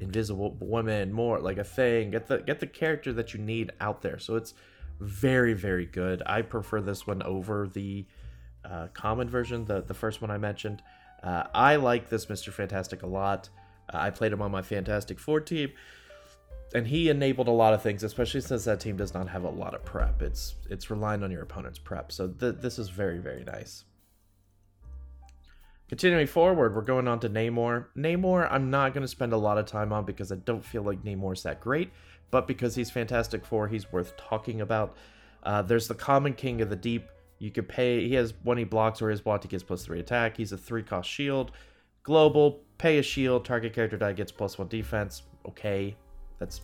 invisible 0.00 0.56
women, 0.60 1.12
more 1.12 1.40
like 1.40 1.58
a 1.58 1.64
thing, 1.64 2.10
get 2.10 2.26
the 2.26 2.38
get 2.38 2.60
the 2.60 2.66
character 2.66 3.12
that 3.12 3.34
you 3.34 3.40
need 3.40 3.72
out 3.80 4.02
there. 4.02 4.18
So 4.18 4.36
it's 4.36 4.54
very 5.00 5.54
very 5.54 5.86
good. 5.86 6.22
I 6.26 6.42
prefer 6.42 6.80
this 6.80 7.06
one 7.06 7.22
over 7.22 7.68
the 7.68 8.06
uh, 8.64 8.88
common 8.92 9.28
version, 9.28 9.64
the 9.64 9.82
the 9.82 9.94
first 9.94 10.20
one 10.22 10.30
I 10.30 10.38
mentioned. 10.38 10.82
Uh, 11.22 11.44
I 11.54 11.76
like 11.76 12.08
this 12.08 12.28
Mister 12.28 12.50
Fantastic 12.52 13.02
a 13.02 13.06
lot. 13.06 13.48
Uh, 13.92 13.98
I 13.98 14.10
played 14.10 14.32
him 14.32 14.42
on 14.42 14.50
my 14.50 14.62
Fantastic 14.62 15.18
Four 15.18 15.40
team, 15.40 15.70
and 16.74 16.86
he 16.86 17.08
enabled 17.08 17.48
a 17.48 17.52
lot 17.52 17.74
of 17.74 17.82
things, 17.82 18.02
especially 18.04 18.40
since 18.40 18.64
that 18.64 18.80
team 18.80 18.96
does 18.96 19.14
not 19.14 19.28
have 19.28 19.44
a 19.44 19.50
lot 19.50 19.74
of 19.74 19.84
prep. 19.84 20.22
It's 20.22 20.54
it's 20.70 20.90
relying 20.90 21.22
on 21.22 21.30
your 21.30 21.42
opponent's 21.42 21.78
prep, 21.78 22.12
so 22.12 22.28
th- 22.28 22.56
this 22.60 22.78
is 22.78 22.88
very 22.88 23.18
very 23.18 23.44
nice. 23.44 23.84
Continuing 25.88 26.26
forward, 26.26 26.74
we're 26.74 26.82
going 26.82 27.08
on 27.08 27.18
to 27.20 27.30
Namor. 27.30 27.86
Namor, 27.96 28.46
I'm 28.50 28.70
not 28.70 28.92
going 28.92 29.02
to 29.02 29.08
spend 29.08 29.32
a 29.32 29.38
lot 29.38 29.56
of 29.56 29.64
time 29.64 29.90
on 29.90 30.04
because 30.04 30.30
I 30.30 30.36
don't 30.36 30.62
feel 30.62 30.82
like 30.82 31.02
Namor's 31.02 31.42
that 31.44 31.60
great, 31.60 31.90
but 32.30 32.46
because 32.46 32.74
he's 32.74 32.90
Fantastic 32.90 33.46
Four, 33.46 33.68
he's 33.68 33.90
worth 33.90 34.14
talking 34.18 34.60
about. 34.60 34.96
Uh, 35.42 35.62
there's 35.62 35.88
the 35.88 35.94
Common 35.94 36.34
King 36.34 36.60
of 36.60 36.68
the 36.68 36.76
Deep. 36.76 37.08
You 37.38 37.50
could 37.50 37.68
pay. 37.68 38.06
He 38.06 38.14
has 38.14 38.34
when 38.42 38.58
he 38.58 38.64
blocks 38.64 39.00
or 39.00 39.10
is 39.10 39.22
blocked, 39.22 39.44
he 39.44 39.48
gets 39.48 39.62
plus 39.62 39.82
three 39.82 40.00
attack. 40.00 40.36
He's 40.36 40.52
a 40.52 40.58
three 40.58 40.82
cost 40.82 41.08
shield. 41.08 41.52
Global, 42.02 42.60
pay 42.76 42.98
a 42.98 43.02
shield. 43.02 43.46
Target 43.46 43.72
character 43.72 43.96
die 43.96 44.12
gets 44.12 44.32
plus 44.32 44.58
one 44.58 44.68
defense. 44.68 45.22
Okay, 45.46 45.96
that's 46.38 46.60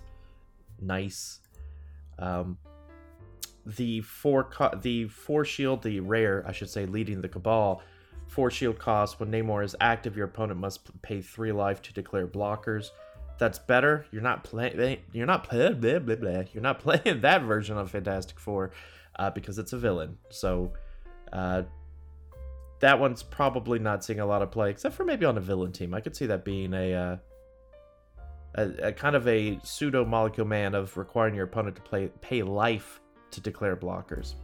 nice. 0.83 1.41
Um, 2.19 2.59
the 3.65 4.03
four 4.03 4.45
co- 4.45 4.79
the 4.83 5.07
four 5.09 5.47
shield, 5.47 5.83
the 5.83 6.01
rare, 6.01 6.45
I 6.47 6.53
should 6.53 6.69
say, 6.69 6.85
leading 6.85 7.23
the 7.23 7.29
Cabal. 7.29 7.81
Four 8.35 8.51
shield 8.51 8.81
cost. 8.81 9.21
When 9.21 9.31
Namor 9.31 9.65
is 9.65 9.77
active, 9.81 10.17
your 10.17 10.27
opponent 10.27 10.59
must 10.59 10.91
pay 11.03 11.21
three 11.21 11.53
life 11.53 11.81
to 11.83 11.93
declare 11.93 12.27
blockers. 12.27 12.91
That's 13.39 13.61
better. 13.61 14.07
You're 14.11 14.23
not 14.23 14.43
playing. 14.43 14.99
You're 15.13 15.27
not 15.27 15.45
playing. 15.45 15.79
Blah, 15.79 16.01
blah, 16.01 16.17
blah. 16.17 16.43
You're 16.53 16.63
not 16.63 16.81
playing 16.81 17.21
that 17.21 17.43
version 17.43 17.79
of 17.79 17.93
Fantastic 17.93 18.41
Four 18.41 18.73
uh, 19.21 19.31
because 19.31 19.61
it's 19.61 19.73
a 19.73 19.79
villain. 19.79 20.19
So 20.31 20.73
uh, 21.33 21.63
that 22.81 22.99
one's 22.99 23.23
probably 23.23 23.79
not 23.79 24.05
seeing 24.05 24.19
a 24.19 24.27
lot 24.27 24.43
of 24.43 24.51
play, 24.51 24.69
except 24.69 24.97
for 24.97 25.05
maybe 25.05 25.25
on 25.25 25.39
a 25.39 25.41
villain 25.41 25.71
team. 25.71 25.95
I 25.95 26.01
could 26.01 26.17
see 26.17 26.27
that 26.27 26.45
being 26.45 26.75
a 26.75 26.93
uh, 26.93 27.17
a, 28.57 28.89
a, 28.89 28.93
kind 28.93 29.15
of 29.15 29.29
a 29.29 29.61
pseudo 29.63 30.05
molecule 30.05 30.47
man 30.47 30.75
of 30.75 30.97
requiring 30.97 31.37
your 31.37 31.45
opponent 31.45 31.77
to 31.77 31.83
play 31.83 32.09
pay 32.21 32.43
life 32.43 33.01
to 33.31 33.41
declare 33.41 33.77
blockers. 33.77 34.35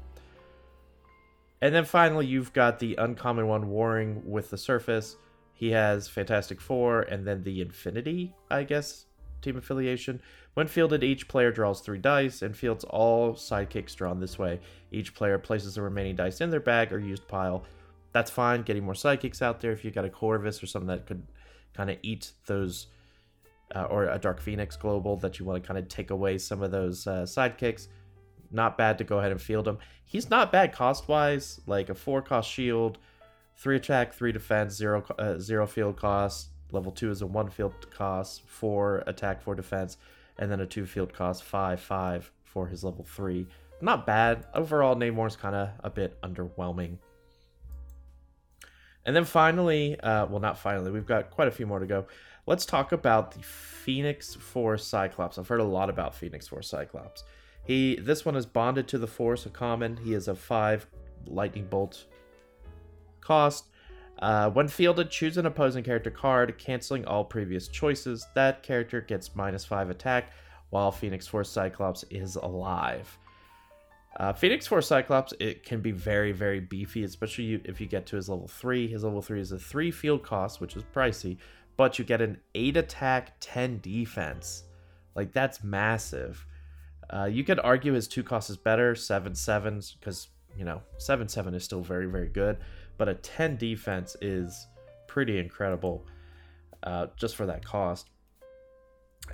And 1.62 1.74
then 1.74 1.84
finally, 1.84 2.26
you've 2.26 2.52
got 2.52 2.78
the 2.78 2.96
uncommon 2.96 3.46
one 3.46 3.68
warring 3.68 4.22
with 4.24 4.50
the 4.50 4.56
surface. 4.56 5.16
He 5.52 5.70
has 5.72 6.08
Fantastic 6.08 6.60
Four 6.60 7.02
and 7.02 7.26
then 7.26 7.42
the 7.42 7.60
Infinity, 7.60 8.34
I 8.50 8.62
guess, 8.62 9.04
team 9.42 9.58
affiliation. 9.58 10.22
When 10.54 10.66
fielded, 10.66 11.04
each 11.04 11.28
player 11.28 11.52
draws 11.52 11.80
three 11.80 11.98
dice 11.98 12.42
and 12.42 12.56
fields 12.56 12.84
all 12.84 13.34
sidekicks 13.34 13.94
drawn 13.94 14.20
this 14.20 14.38
way. 14.38 14.60
Each 14.90 15.14
player 15.14 15.38
places 15.38 15.74
the 15.74 15.82
remaining 15.82 16.16
dice 16.16 16.40
in 16.40 16.50
their 16.50 16.60
bag 16.60 16.92
or 16.92 16.98
used 16.98 17.28
pile. 17.28 17.64
That's 18.12 18.30
fine, 18.30 18.62
getting 18.62 18.84
more 18.84 18.94
sidekicks 18.94 19.42
out 19.42 19.60
there 19.60 19.72
if 19.72 19.84
you 19.84 19.90
got 19.90 20.04
a 20.04 20.10
Corvus 20.10 20.62
or 20.62 20.66
something 20.66 20.88
that 20.88 21.06
could 21.06 21.22
kind 21.74 21.90
of 21.90 21.98
eat 22.02 22.32
those, 22.46 22.88
uh, 23.74 23.84
or 23.84 24.08
a 24.08 24.18
Dark 24.18 24.40
Phoenix 24.40 24.76
Global 24.76 25.16
that 25.18 25.38
you 25.38 25.44
want 25.44 25.62
to 25.62 25.66
kind 25.66 25.78
of 25.78 25.88
take 25.88 26.10
away 26.10 26.38
some 26.38 26.62
of 26.62 26.70
those 26.70 27.06
uh, 27.06 27.22
sidekicks 27.22 27.88
not 28.50 28.76
bad 28.76 28.98
to 28.98 29.04
go 29.04 29.18
ahead 29.18 29.32
and 29.32 29.40
field 29.40 29.68
him. 29.68 29.78
He's 30.04 30.30
not 30.30 30.52
bad 30.52 30.72
cost 30.72 31.08
wise, 31.08 31.60
like 31.66 31.88
a 31.88 31.94
four 31.94 32.22
cost 32.22 32.50
shield, 32.50 32.98
three 33.56 33.76
attack, 33.76 34.12
three 34.12 34.32
defense, 34.32 34.74
zero 34.74 35.04
uh, 35.18 35.38
zero 35.38 35.66
field 35.66 35.96
cost. 35.96 36.48
Level 36.72 36.92
two 36.92 37.10
is 37.10 37.22
a 37.22 37.26
one 37.26 37.48
field 37.48 37.90
cost, 37.90 38.42
four 38.46 39.02
attack, 39.06 39.42
four 39.42 39.54
defense, 39.54 39.96
and 40.38 40.50
then 40.50 40.60
a 40.60 40.66
two 40.66 40.86
field 40.86 41.12
cost, 41.12 41.44
five 41.44 41.80
five 41.80 42.30
for 42.44 42.66
his 42.66 42.82
level 42.84 43.04
three. 43.04 43.46
Not 43.80 44.06
bad 44.06 44.46
overall. 44.54 44.94
Namor's 44.96 45.36
kind 45.36 45.54
of 45.54 45.70
a 45.82 45.90
bit 45.90 46.20
underwhelming. 46.22 46.98
And 49.06 49.16
then 49.16 49.24
finally, 49.24 49.98
uh, 49.98 50.26
well, 50.26 50.40
not 50.40 50.58
finally, 50.58 50.90
we've 50.90 51.06
got 51.06 51.30
quite 51.30 51.48
a 51.48 51.50
few 51.50 51.66
more 51.66 51.78
to 51.78 51.86
go. 51.86 52.06
Let's 52.46 52.66
talk 52.66 52.92
about 52.92 53.32
the 53.32 53.42
Phoenix 53.42 54.34
Force 54.34 54.86
Cyclops. 54.86 55.38
I've 55.38 55.48
heard 55.48 55.60
a 55.60 55.64
lot 55.64 55.88
about 55.88 56.14
Phoenix 56.14 56.48
Force 56.48 56.68
Cyclops. 56.68 57.24
He 57.64 57.96
this 57.96 58.24
one 58.24 58.36
is 58.36 58.46
bonded 58.46 58.88
to 58.88 58.98
the 58.98 59.06
force, 59.06 59.46
a 59.46 59.50
common. 59.50 59.96
He 59.96 60.14
is 60.14 60.28
a 60.28 60.34
five 60.34 60.86
lightning 61.26 61.66
bolt 61.66 62.04
cost. 63.20 63.66
Uh, 64.18 64.50
when 64.50 64.68
fielded, 64.68 65.10
choose 65.10 65.38
an 65.38 65.46
opposing 65.46 65.82
character 65.82 66.10
card, 66.10 66.58
canceling 66.58 67.04
all 67.06 67.24
previous 67.24 67.68
choices. 67.68 68.26
That 68.34 68.62
character 68.62 69.00
gets 69.00 69.34
minus 69.34 69.64
five 69.64 69.88
attack, 69.88 70.32
while 70.70 70.92
Phoenix 70.92 71.26
Force 71.26 71.48
Cyclops 71.48 72.04
is 72.10 72.36
alive. 72.36 73.18
Uh, 74.18 74.32
Phoenix 74.32 74.66
Force 74.66 74.88
Cyclops 74.88 75.32
it 75.38 75.62
can 75.62 75.80
be 75.80 75.92
very 75.92 76.32
very 76.32 76.60
beefy, 76.60 77.04
especially 77.04 77.62
if 77.64 77.80
you 77.80 77.86
get 77.86 78.06
to 78.06 78.16
his 78.16 78.28
level 78.28 78.48
three. 78.48 78.88
His 78.88 79.04
level 79.04 79.22
three 79.22 79.40
is 79.40 79.52
a 79.52 79.58
three 79.58 79.90
field 79.90 80.22
cost, 80.22 80.60
which 80.60 80.76
is 80.76 80.82
pricey, 80.94 81.38
but 81.76 81.98
you 81.98 82.04
get 82.04 82.20
an 82.20 82.38
eight 82.54 82.76
attack, 82.76 83.34
ten 83.40 83.78
defense. 83.80 84.64
Like 85.14 85.32
that's 85.32 85.62
massive. 85.64 86.44
Uh, 87.12 87.24
you 87.24 87.44
could 87.44 87.58
argue 87.60 87.92
his 87.92 88.06
two 88.06 88.22
cost 88.22 88.50
is 88.50 88.56
better, 88.56 88.94
seven 88.94 89.34
sevens, 89.34 89.96
because 89.98 90.28
you 90.56 90.64
know 90.64 90.80
seven 90.98 91.28
seven 91.28 91.54
is 91.54 91.64
still 91.64 91.82
very 91.82 92.06
very 92.06 92.28
good, 92.28 92.58
but 92.98 93.08
a 93.08 93.14
ten 93.14 93.56
defense 93.56 94.16
is 94.20 94.66
pretty 95.06 95.38
incredible, 95.38 96.06
uh, 96.84 97.08
just 97.16 97.36
for 97.36 97.46
that 97.46 97.64
cost. 97.64 98.10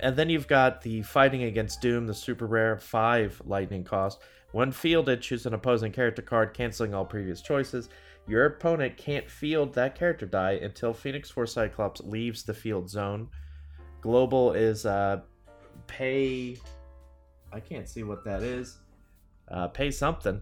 And 0.01 0.15
then 0.15 0.29
you've 0.29 0.47
got 0.47 0.81
the 0.81 1.01
fighting 1.03 1.43
against 1.43 1.81
Doom, 1.81 2.07
the 2.07 2.13
super 2.13 2.45
rare 2.45 2.77
five 2.77 3.41
lightning 3.45 3.83
cost. 3.83 4.21
When 4.51 4.71
fielded, 4.71 5.21
choose 5.21 5.45
an 5.45 5.53
opposing 5.53 5.91
character 5.91 6.21
card, 6.21 6.53
canceling 6.53 6.93
all 6.93 7.05
previous 7.05 7.41
choices. 7.41 7.89
Your 8.27 8.45
opponent 8.45 8.97
can't 8.97 9.29
field 9.29 9.73
that 9.73 9.95
character 9.95 10.25
die 10.25 10.53
until 10.53 10.93
Phoenix 10.93 11.29
Force 11.29 11.53
Cyclops 11.53 12.01
leaves 12.01 12.43
the 12.43 12.53
field 12.53 12.89
zone. 12.89 13.29
Global 14.01 14.53
is 14.53 14.85
uh, 14.85 15.21
pay 15.87 16.57
I 17.51 17.59
can't 17.59 17.87
see 17.87 18.03
what 18.03 18.23
that 18.25 18.43
is. 18.43 18.77
Uh, 19.49 19.67
pay 19.67 19.91
something. 19.91 20.41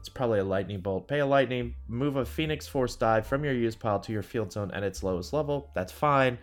It's 0.00 0.08
probably 0.08 0.40
a 0.40 0.44
lightning 0.44 0.80
bolt. 0.80 1.06
Pay 1.06 1.20
a 1.20 1.26
lightning. 1.26 1.74
Move 1.86 2.16
a 2.16 2.24
Phoenix 2.24 2.66
Force 2.66 2.96
die 2.96 3.20
from 3.20 3.44
your 3.44 3.54
use 3.54 3.76
pile 3.76 4.00
to 4.00 4.12
your 4.12 4.22
field 4.22 4.52
zone 4.52 4.70
at 4.72 4.82
its 4.82 5.02
lowest 5.02 5.32
level. 5.32 5.70
That's 5.74 5.92
fine. 5.92 6.38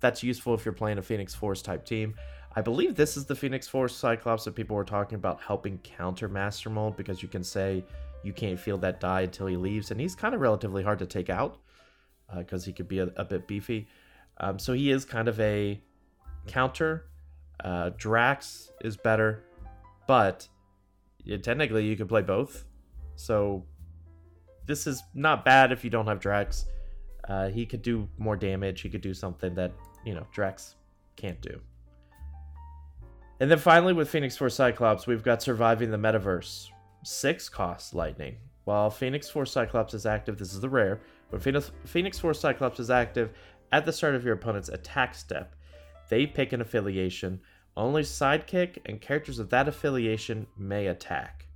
That's 0.00 0.22
useful 0.22 0.54
if 0.54 0.64
you're 0.64 0.72
playing 0.72 0.98
a 0.98 1.02
Phoenix 1.02 1.34
Force 1.34 1.62
type 1.62 1.84
team. 1.84 2.14
I 2.54 2.60
believe 2.60 2.94
this 2.94 3.16
is 3.16 3.24
the 3.24 3.34
Phoenix 3.34 3.66
Force 3.66 3.94
Cyclops 3.94 4.44
that 4.44 4.54
people 4.54 4.76
were 4.76 4.84
talking 4.84 5.16
about 5.16 5.40
helping 5.40 5.78
counter 5.78 6.28
Master 6.28 6.70
Mold 6.70 6.96
because 6.96 7.22
you 7.22 7.28
can 7.28 7.42
say 7.42 7.84
you 8.22 8.32
can't 8.32 8.58
field 8.58 8.82
that 8.82 9.00
die 9.00 9.22
until 9.22 9.46
he 9.46 9.56
leaves, 9.56 9.90
and 9.90 10.00
he's 10.00 10.14
kind 10.14 10.34
of 10.34 10.40
relatively 10.40 10.82
hard 10.82 10.98
to 10.98 11.06
take 11.06 11.30
out 11.30 11.58
because 12.36 12.64
uh, 12.64 12.66
he 12.66 12.72
could 12.72 12.88
be 12.88 12.98
a, 12.98 13.08
a 13.16 13.24
bit 13.24 13.48
beefy. 13.48 13.88
Um, 14.38 14.58
so 14.58 14.74
he 14.74 14.90
is 14.90 15.04
kind 15.04 15.28
of 15.28 15.40
a 15.40 15.80
counter 16.46 17.06
uh, 17.62 17.90
Drax 17.96 18.70
is 18.82 18.96
better, 18.96 19.44
but 20.06 20.48
technically 21.42 21.86
you 21.86 21.96
could 21.96 22.08
play 22.08 22.22
both. 22.22 22.64
So 23.16 23.64
this 24.66 24.86
is 24.86 25.02
not 25.14 25.44
bad 25.44 25.72
if 25.72 25.84
you 25.84 25.90
don't 25.90 26.06
have 26.06 26.20
Drax. 26.20 26.66
Uh, 27.28 27.48
he 27.48 27.64
could 27.66 27.82
do 27.82 28.08
more 28.18 28.36
damage. 28.36 28.80
He 28.80 28.88
could 28.88 29.00
do 29.00 29.14
something 29.14 29.54
that 29.54 29.72
you 30.04 30.14
know 30.14 30.26
Drax 30.32 30.76
can't 31.16 31.40
do. 31.40 31.60
And 33.40 33.50
then 33.50 33.58
finally, 33.58 33.92
with 33.92 34.08
Phoenix 34.08 34.36
Force 34.36 34.54
Cyclops, 34.54 35.06
we've 35.06 35.22
got 35.22 35.42
surviving 35.42 35.90
the 35.90 35.96
metaverse. 35.96 36.68
Six 37.04 37.48
cost 37.48 37.94
lightning. 37.94 38.36
While 38.64 38.90
Phoenix 38.90 39.28
Force 39.28 39.50
Cyclops 39.50 39.94
is 39.94 40.06
active, 40.06 40.38
this 40.38 40.52
is 40.52 40.60
the 40.60 40.68
rare. 40.68 41.00
When 41.30 41.40
Phoenix, 41.40 41.72
Phoenix 41.84 42.18
Force 42.18 42.38
Cyclops 42.38 42.78
is 42.78 42.90
active, 42.90 43.32
at 43.72 43.84
the 43.84 43.92
start 43.92 44.14
of 44.14 44.24
your 44.24 44.34
opponent's 44.34 44.68
attack 44.68 45.14
step, 45.14 45.56
they 46.08 46.26
pick 46.26 46.52
an 46.52 46.60
affiliation. 46.60 47.40
Only 47.76 48.02
sidekick 48.02 48.78
and 48.86 49.00
characters 49.00 49.38
of 49.38 49.50
that 49.50 49.68
affiliation 49.68 50.46
may 50.58 50.88
attack. 50.88 51.46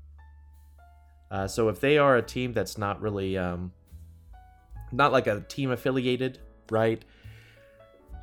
Uh, 1.31 1.47
so 1.47 1.69
if 1.69 1.81
they 1.81 1.99
are 1.99 2.17
a 2.17 2.23
team 2.23 2.53
that's 2.53 2.79
not 2.79 3.01
really 3.03 3.37
um, 3.37 3.73
not 4.93 5.13
like 5.13 5.27
a 5.27 5.41
team 5.41 5.71
affiliated, 5.71 6.39
right? 6.71 7.05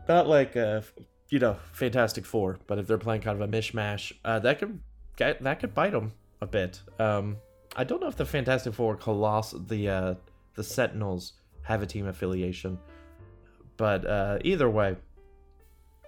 Not 0.08 0.28
like 0.28 0.56
a 0.56 0.84
you 1.30 1.40
know 1.40 1.58
Fantastic 1.72 2.26
Four, 2.26 2.60
but 2.68 2.80
if 2.80 2.88
they're 2.88 2.98
playing 2.98 3.22
kind 3.22 3.42
of 3.42 3.48
a 3.48 3.52
mishmash, 3.52 4.12
uh, 4.24 4.40
that 4.40 4.60
could 4.60 4.80
get, 5.16 5.44
that 5.44 5.60
could 5.60 5.74
bite 5.74 5.92
them 5.92 6.14
a 6.42 6.48
bit. 6.48 6.82
Um, 7.00 7.38
I 7.76 7.84
don't 7.84 8.02
know 8.02 8.08
if 8.08 8.16
the 8.16 8.26
Fantastic 8.26 8.74
Four, 8.74 8.98
Coloss, 8.98 9.68
the 9.68 9.90
uh, 9.90 10.14
the 10.56 10.64
Sentinels 10.64 11.34
have 11.64 11.82
a 11.82 11.86
team 11.86 12.08
affiliation, 12.08 12.80
but 13.78 14.06
uh, 14.06 14.40
either 14.44 14.70
way, 14.70 14.96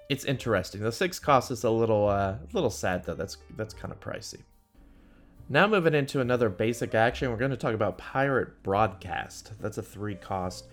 it's 0.09 0.25
interesting. 0.25 0.81
The 0.81 0.91
six 0.91 1.19
cost 1.19 1.51
is 1.51 1.63
a 1.63 1.69
little 1.69 2.07
uh, 2.07 2.35
little 2.53 2.69
sad 2.69 3.03
though. 3.05 3.15
That's 3.15 3.37
that's 3.55 3.73
kind 3.73 3.91
of 3.91 3.99
pricey. 3.99 4.41
Now 5.47 5.67
moving 5.67 5.93
into 5.93 6.21
another 6.21 6.49
basic 6.49 6.95
action, 6.95 7.29
we're 7.29 7.37
going 7.37 7.51
to 7.51 7.57
talk 7.57 7.75
about 7.75 7.99
Pirate 7.99 8.63
Broadcast. 8.63 9.51
That's 9.61 9.77
a 9.77 9.83
three 9.83 10.15
cost. 10.15 10.65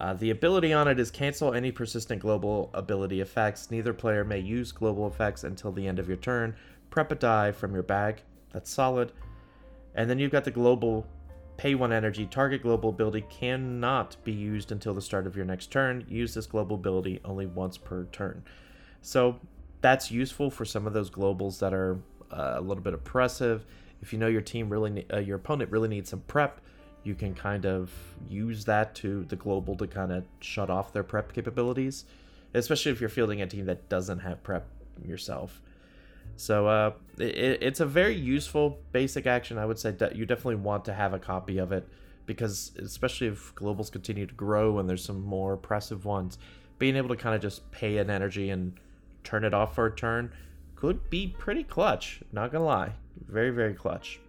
Uh, 0.00 0.14
the 0.14 0.30
ability 0.30 0.72
on 0.72 0.88
it 0.88 0.98
is 0.98 1.10
cancel 1.10 1.52
any 1.52 1.70
persistent 1.70 2.20
global 2.20 2.70
ability 2.74 3.20
effects. 3.20 3.70
Neither 3.70 3.92
player 3.92 4.24
may 4.24 4.38
use 4.38 4.72
global 4.72 5.06
effects 5.06 5.44
until 5.44 5.72
the 5.72 5.86
end 5.86 5.98
of 5.98 6.08
your 6.08 6.16
turn. 6.16 6.56
Prep 6.90 7.12
a 7.12 7.14
die 7.14 7.52
from 7.52 7.74
your 7.74 7.82
bag. 7.82 8.22
That's 8.52 8.70
solid. 8.70 9.12
And 9.94 10.08
then 10.08 10.18
you've 10.18 10.32
got 10.32 10.44
the 10.44 10.50
global 10.50 11.06
pay 11.56 11.74
one 11.74 11.92
energy. 11.92 12.26
Target 12.26 12.62
global 12.62 12.90
ability 12.90 13.24
cannot 13.28 14.16
be 14.24 14.32
used 14.32 14.72
until 14.72 14.94
the 14.94 15.02
start 15.02 15.26
of 15.26 15.36
your 15.36 15.44
next 15.44 15.70
turn. 15.70 16.04
Use 16.08 16.34
this 16.34 16.46
global 16.46 16.76
ability 16.76 17.20
only 17.24 17.46
once 17.46 17.76
per 17.76 18.04
turn. 18.06 18.42
So 19.04 19.38
that's 19.80 20.10
useful 20.10 20.50
for 20.50 20.64
some 20.64 20.86
of 20.86 20.92
those 20.92 21.10
globals 21.10 21.58
that 21.60 21.72
are 21.72 21.98
uh, 22.32 22.54
a 22.56 22.60
little 22.60 22.82
bit 22.82 22.94
oppressive 22.94 23.64
if 24.04 24.12
you 24.12 24.18
know 24.18 24.26
your 24.26 24.42
team 24.42 24.68
really, 24.68 25.06
uh, 25.10 25.18
your 25.18 25.36
opponent 25.36 25.70
really 25.70 25.88
needs 25.88 26.10
some 26.10 26.20
prep, 26.26 26.60
you 27.04 27.14
can 27.14 27.34
kind 27.34 27.64
of 27.64 27.90
use 28.28 28.66
that 28.66 28.94
to 28.96 29.24
the 29.24 29.36
global 29.36 29.74
to 29.76 29.86
kind 29.86 30.12
of 30.12 30.24
shut 30.40 30.68
off 30.68 30.92
their 30.92 31.02
prep 31.02 31.32
capabilities, 31.32 32.04
especially 32.52 32.92
if 32.92 33.00
you're 33.00 33.08
fielding 33.08 33.40
a 33.40 33.46
team 33.46 33.64
that 33.64 33.88
doesn't 33.88 34.18
have 34.18 34.42
prep 34.42 34.66
yourself. 35.02 35.62
So 36.36 36.66
uh, 36.66 36.92
it, 37.16 37.62
it's 37.62 37.80
a 37.80 37.86
very 37.86 38.14
useful 38.14 38.78
basic 38.92 39.26
action. 39.26 39.56
I 39.56 39.64
would 39.64 39.78
say 39.78 39.92
that 39.92 40.16
you 40.16 40.26
definitely 40.26 40.56
want 40.56 40.84
to 40.84 40.92
have 40.92 41.14
a 41.14 41.18
copy 41.18 41.56
of 41.56 41.72
it 41.72 41.88
because, 42.26 42.72
especially 42.78 43.28
if 43.28 43.54
globals 43.54 43.90
continue 43.90 44.26
to 44.26 44.34
grow 44.34 44.78
and 44.78 44.88
there's 44.88 45.04
some 45.04 45.22
more 45.22 45.54
oppressive 45.54 46.04
ones, 46.04 46.36
being 46.78 46.96
able 46.96 47.08
to 47.08 47.16
kind 47.16 47.34
of 47.34 47.40
just 47.40 47.70
pay 47.70 47.96
an 47.96 48.10
energy 48.10 48.50
and 48.50 48.78
turn 49.24 49.44
it 49.44 49.54
off 49.54 49.74
for 49.74 49.86
a 49.86 49.94
turn 49.94 50.32
could 50.76 51.08
be 51.10 51.26
pretty 51.26 51.64
clutch. 51.64 52.22
Not 52.32 52.52
gonna 52.52 52.64
lie. 52.64 52.92
Very, 53.26 53.50
very 53.50 53.74
clutch. 53.74 54.20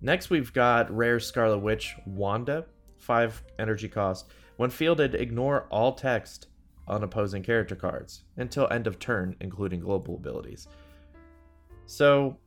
Next, 0.00 0.30
we've 0.30 0.52
got 0.52 0.90
Rare 0.94 1.20
Scarlet 1.20 1.58
Witch 1.58 1.94
Wanda, 2.06 2.66
5 2.98 3.42
energy 3.58 3.88
cost. 3.88 4.26
When 4.56 4.70
fielded, 4.70 5.14
ignore 5.14 5.66
all 5.70 5.92
text 5.92 6.48
on 6.88 7.02
opposing 7.04 7.42
character 7.42 7.76
cards 7.76 8.22
until 8.36 8.68
end 8.70 8.86
of 8.86 8.98
turn, 8.98 9.36
including 9.40 9.80
global 9.80 10.16
abilities. 10.16 10.68
So, 11.86 12.38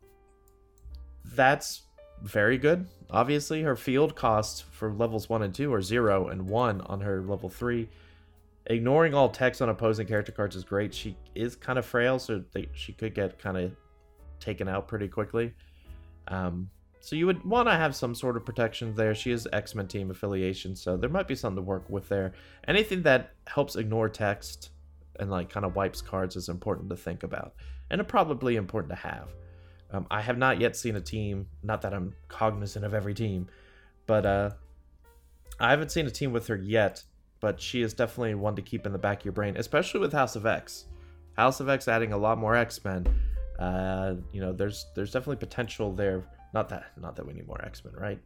that's 1.24 1.84
very 2.22 2.58
good. 2.58 2.88
Obviously, 3.10 3.62
her 3.64 3.76
field 3.76 4.16
costs 4.16 4.62
for 4.62 4.92
levels 4.92 5.30
1 5.30 5.44
and 5.44 5.54
2 5.54 5.74
are 5.74 5.82
0 5.82 6.28
and 6.28 6.50
1 6.50 6.82
on 6.82 7.02
her 7.02 7.22
level 7.22 7.50
3. 7.50 7.90
Ignoring 8.68 9.14
all 9.14 9.30
text 9.30 9.62
on 9.62 9.70
opposing 9.70 10.08
character 10.08 10.32
cards 10.32 10.56
is 10.56 10.64
great. 10.64 10.94
She 10.94 11.16
is 11.36 11.56
kind 11.56 11.78
of 11.78 11.86
frail, 11.86 12.18
so 12.18 12.44
they, 12.52 12.68
she 12.74 12.94
could 12.94 13.14
get 13.14 13.38
kind 13.38 13.58
of 13.58 13.72
taken 14.40 14.68
out 14.68 14.88
pretty 14.88 15.08
quickly. 15.08 15.54
Um, 16.28 16.70
so 17.00 17.16
you 17.16 17.28
would 17.28 17.46
want 17.46 17.68
to 17.68 17.74
have 17.76 17.96
some 17.96 18.16
sort 18.16 18.36
of 18.36 18.44
protection 18.44 18.96
there. 18.96 19.14
She 19.14 19.30
is 19.30 19.48
X 19.54 19.76
Men 19.76 19.88
team 19.88 20.10
affiliation, 20.10 20.76
so 20.76 20.98
there 20.98 21.12
might 21.12 21.28
be 21.28 21.36
something 21.36 21.58
to 21.58 21.62
work 21.62 21.88
with 21.90 22.10
there. 22.10 22.34
Anything 22.68 23.04
that 23.04 23.34
helps 23.46 23.76
ignore 23.76 24.10
text 24.10 24.72
and 25.20 25.30
like 25.30 25.50
kind 25.50 25.66
of 25.66 25.76
wipes 25.76 26.02
cards 26.02 26.36
is 26.36 26.50
important 26.50 26.90
to 26.90 26.96
think 26.96 27.22
about, 27.22 27.54
and 27.92 28.06
probably 28.08 28.56
important 28.56 28.90
to 28.90 28.96
have. 28.96 29.30
Um, 29.92 30.08
I 30.10 30.22
have 30.22 30.40
not 30.40 30.60
yet 30.60 30.76
seen 30.76 30.96
a 30.96 31.02
team. 31.02 31.46
Not 31.62 31.84
that 31.84 31.94
I'm 31.94 32.16
cognizant 32.28 32.84
of 32.84 32.96
every 32.96 33.14
team, 33.14 33.48
but 34.08 34.26
uh, 34.26 34.50
I 35.60 35.70
haven't 35.70 35.92
seen 35.92 36.08
a 36.08 36.12
team 36.12 36.34
with 36.34 36.48
her 36.48 36.56
yet. 36.56 37.04
But 37.46 37.62
she 37.62 37.84
is 37.84 37.94
definitely 37.94 38.34
one 38.34 38.56
to 38.56 38.64
keep 38.64 38.88
in 38.88 38.92
the 38.92 38.98
back 38.98 39.20
of 39.20 39.26
your 39.26 39.32
brain, 39.34 39.56
especially 39.56 40.00
with 40.00 40.12
House 40.12 40.36
of 40.36 40.48
X. 40.48 40.86
House 41.34 41.60
of 41.60 41.70
X 41.70 41.88
adding 41.88 42.12
a 42.12 42.18
lot 42.18 42.40
more 42.40 42.56
X 42.56 42.84
Men 42.84 43.06
uh, 43.60 44.16
you 44.32 44.42
know, 44.42 44.52
there's 44.52 44.88
there's 44.96 45.12
definitely 45.12 45.38
potential 45.38 45.94
there. 45.94 46.24
Not 46.54 46.70
that 46.70 46.92
not 47.00 47.16
that 47.16 47.26
we 47.26 47.34
need 47.34 47.48
more 47.48 47.64
X 47.64 47.84
Men, 47.84 47.94
right? 47.96 48.20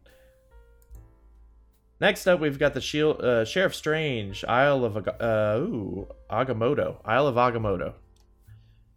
Next 2.00 2.26
up, 2.26 2.40
we've 2.40 2.58
got 2.58 2.72
the 2.72 2.80
Shield 2.80 3.20
uh, 3.20 3.44
Sheriff 3.44 3.74
Strange, 3.74 4.44
Isle 4.44 4.84
of 4.84 4.96
uh, 4.96 5.56
ooh, 5.58 6.08
Agamotto, 6.30 6.96
Isle 7.04 7.26
of 7.26 7.34
Agamotto. 7.36 7.92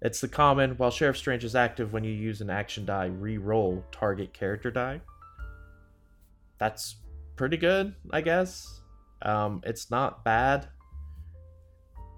It's 0.02 0.22
the 0.22 0.28
common. 0.28 0.72
While 0.72 0.92
Sheriff 0.92 1.18
Strange 1.18 1.44
is 1.44 1.56
active, 1.56 1.92
when 1.92 2.04
you 2.04 2.12
use 2.12 2.42
an 2.42 2.50
action 2.50 2.86
die, 2.86 3.06
re-roll 3.06 3.84
target 3.92 4.34
character 4.34 4.72
die. 4.72 5.02
That's 6.60 6.96
pretty 7.36 7.58
good, 7.58 7.94
I 8.12 8.22
guess. 8.22 8.82
Um, 9.24 9.62
it's 9.66 9.90
not 9.90 10.24
bad 10.24 10.68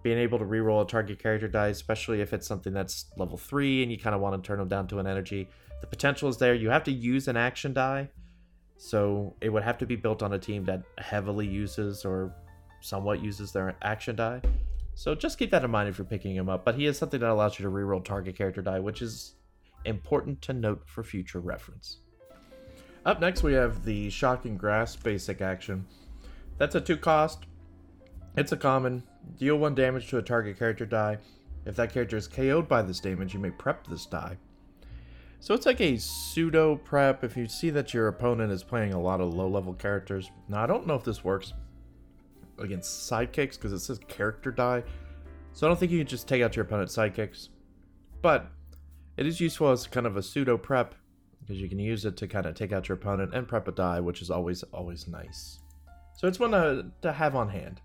being 0.06 0.20
able 0.20 0.38
to 0.38 0.46
reroll 0.46 0.84
a 0.84 0.88
target 0.88 1.18
character 1.18 1.48
die, 1.48 1.70
especially 1.70 2.22
if 2.22 2.32
it's 2.32 2.46
something 2.46 2.74
that's 2.74 3.06
level 3.18 3.38
three 3.38 3.82
and 3.82 3.92
you 3.92 3.98
kind 3.98 4.14
of 4.14 4.22
want 4.22 4.42
to 4.42 4.48
turn 4.48 4.60
them 4.60 4.68
down 4.68 4.88
to 4.88 5.00
an 5.00 5.08
energy. 5.08 5.50
The 5.82 5.88
potential 5.88 6.30
is 6.30 6.38
there. 6.38 6.54
You 6.54 6.70
have 6.70 6.84
to 6.84 6.92
use 6.92 7.28
an 7.28 7.36
action 7.38 7.74
die, 7.74 8.10
so 8.78 9.36
it 9.42 9.50
would 9.50 9.64
have 9.64 9.80
to 9.80 9.88
be 9.88 9.96
built 9.96 10.22
on 10.22 10.34
a 10.34 10.38
team 10.38 10.64
that 10.66 10.84
heavily 11.00 11.48
uses 11.48 12.06
or 12.06 12.36
somewhat 12.82 13.24
uses 13.24 13.52
their 13.52 13.76
action 13.82 14.16
die. 14.16 14.42
So 14.94 15.16
just 15.16 15.40
keep 15.40 15.50
that 15.50 15.64
in 15.64 15.72
mind 15.72 15.90
if 15.90 15.98
you're 15.98 16.06
picking 16.06 16.36
him 16.36 16.50
up. 16.50 16.64
But 16.64 16.76
he 16.76 16.86
is 16.86 17.00
something 17.00 17.20
that 17.20 17.30
allows 17.30 17.58
you 17.58 17.64
to 17.64 17.72
reroll 17.72 18.06
target 18.06 18.38
character 18.38 18.62
die, 18.62 18.80
which 18.80 19.02
is 19.02 19.34
important 19.86 20.40
to 20.44 20.54
note 20.54 20.84
for 20.86 21.04
future 21.04 21.40
reference. 21.40 21.98
Up 23.08 23.20
next, 23.20 23.42
we 23.42 23.54
have 23.54 23.84
the 23.84 24.12
Shocking 24.12 24.56
Grasp 24.56 25.04
basic 25.04 25.42
action. 25.42 25.86
That's 26.58 26.76
a 26.76 26.82
two 26.82 26.98
cost. 26.98 27.46
It's 28.38 28.52
a 28.52 28.58
common. 28.58 29.04
Deal 29.38 29.58
one 29.58 29.76
damage 29.76 30.10
to 30.10 30.18
a 30.18 30.22
target 30.22 30.58
character 30.58 30.86
die. 30.86 31.18
If 31.66 31.76
that 31.78 31.92
character 31.92 32.18
is 32.18 32.28
KO'd 32.28 32.68
by 32.68 32.82
this 32.82 33.00
damage, 33.00 33.34
you 33.34 33.40
may 33.40 33.50
prep 33.50 33.88
this 33.88 34.06
die. 34.06 34.38
So 35.40 35.54
it's 35.54 35.66
like 35.66 35.82
a 35.82 35.98
pseudo 35.98 36.76
prep 36.76 37.24
if 37.24 37.36
you 37.36 37.48
see 37.48 37.70
that 37.72 37.94
your 37.94 38.08
opponent 38.08 38.52
is 38.52 38.64
playing 38.64 38.94
a 38.94 39.02
lot 39.02 39.22
of 39.22 39.34
low 39.34 39.48
level 39.48 39.74
characters. 39.74 40.30
Now, 40.48 40.64
I 40.64 40.68
don't 40.68 40.88
know 40.88 40.96
if 40.96 41.04
this 41.04 41.24
works 41.24 41.54
against 42.60 43.10
sidekicks 43.10 43.56
because 43.56 43.74
it 43.74 43.80
says 43.80 44.00
character 44.08 44.52
die. 44.52 44.84
So 45.54 45.68
I 45.68 45.70
don't 45.70 45.80
think 45.80 45.92
you 45.92 46.00
can 46.00 46.08
just 46.08 46.28
take 46.28 46.42
out 46.42 46.56
your 46.56 46.66
opponent's 46.66 46.96
sidekicks. 46.96 47.50
But 48.22 48.48
it 49.18 49.26
is 49.26 49.40
useful 49.40 49.70
as 49.72 49.88
kind 49.88 50.06
of 50.06 50.18
a 50.18 50.24
pseudo 50.24 50.58
prep 50.58 50.96
because 51.42 51.62
you 51.62 51.70
can 51.70 51.80
use 51.80 52.06
it 52.06 52.18
to 52.18 52.28
kind 52.28 52.46
of 52.46 52.56
take 52.56 52.74
out 52.74 52.90
your 52.90 52.98
opponent 52.98 53.34
and 53.34 53.48
prep 53.48 53.68
a 53.68 53.72
die, 53.72 54.00
which 54.00 54.22
is 54.22 54.32
always, 54.32 54.64
always 54.64 55.08
nice. 55.08 55.60
So 56.16 56.28
it's 56.28 56.40
one 56.40 56.52
to, 56.52 56.86
to 57.02 57.12
have 57.12 57.36
on 57.36 57.50
hand. 57.50 57.82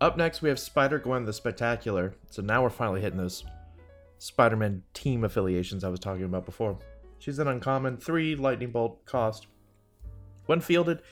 Up 0.00 0.16
next, 0.16 0.42
we 0.42 0.48
have 0.48 0.60
Spider 0.60 0.98
Gwen 0.98 1.24
the 1.24 1.32
Spectacular. 1.32 2.14
So 2.30 2.40
now 2.40 2.62
we're 2.62 2.70
finally 2.70 3.00
hitting 3.00 3.18
those 3.18 3.44
Spider 4.18 4.56
Man 4.56 4.82
team 4.94 5.24
affiliations 5.24 5.82
I 5.82 5.88
was 5.88 6.00
talking 6.00 6.24
about 6.24 6.46
before. 6.46 6.78
She's 7.18 7.40
an 7.40 7.48
uncommon, 7.48 7.96
3 7.96 8.36
lightning 8.36 8.70
bolt 8.70 9.04
cost. 9.04 9.48
When 10.46 10.60
fielded, 10.60 11.02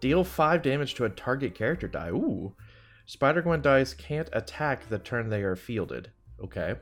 deal 0.00 0.24
5 0.24 0.62
damage 0.62 0.94
to 0.94 1.04
a 1.04 1.10
target 1.10 1.54
character 1.54 1.86
die. 1.86 2.08
Ooh. 2.08 2.54
Spider 3.06 3.42
Gwen 3.42 3.62
dice 3.62 3.94
can't 3.94 4.28
attack 4.32 4.88
the 4.88 4.98
turn 4.98 5.28
they 5.28 5.42
are 5.42 5.56
fielded. 5.56 6.10
Okay. 6.42 6.74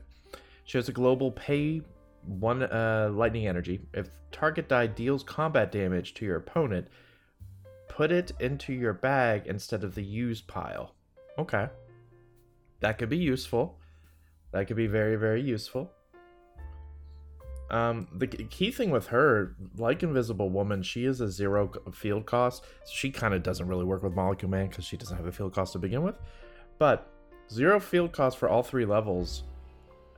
She 0.65 0.79
has 0.79 0.89
a 0.89 0.93
global 0.93 1.31
pay 1.33 1.83
1 2.25 2.63
uh, 2.63 3.11
lightning 3.13 3.47
energy. 3.47 3.81
If 3.93 4.09
target 4.31 4.69
die 4.69 4.87
deals 4.87 5.23
combat 5.23 5.71
damage 5.71 6.15
to 6.15 6.25
your 6.25 6.37
opponent, 6.37 6.89
put 7.93 8.11
it 8.11 8.33
into 8.41 8.73
your 8.73 8.95
bag 8.95 9.47
instead 9.47 9.85
of 9.85 9.95
the 9.95 10.03
use 10.03 10.41
pile. 10.41 10.95
Okay. 11.39 11.69
That 12.81 12.97
could 12.97 13.11
be 13.11 13.19
useful. 13.19 13.79
That 14.53 14.67
could 14.67 14.77
be 14.77 14.87
very, 14.87 15.17
very 15.17 15.43
useful. 15.43 15.93
Um, 17.71 18.09
the 18.15 18.27
key 18.27 18.71
thing 18.71 18.91
with 18.91 19.07
her, 19.09 19.57
like 19.77 20.03
Invisible 20.03 20.49
Woman, 20.49 20.83
she 20.83 21.05
is 21.05 21.21
a 21.21 21.31
zero 21.31 21.71
field 21.93 22.27
cost. 22.27 22.65
She 22.91 23.11
kind 23.11 23.35
of 23.35 23.43
doesn't 23.43 23.69
really 23.69 23.85
work 23.85 24.03
with 24.03 24.15
Molecule 24.15 24.51
Man 24.51 24.69
because 24.69 24.85
she 24.85 24.97
doesn't 24.97 25.17
have 25.17 25.27
a 25.27 25.33
field 25.33 25.55
cost 25.55 25.73
to 25.75 25.79
begin 25.79 26.03
with. 26.03 26.17
But 26.79 27.11
zero 27.51 27.79
field 27.79 28.13
cost 28.13 28.39
for 28.39 28.49
all 28.49 28.63
three 28.63 28.87
levels. 28.87 29.45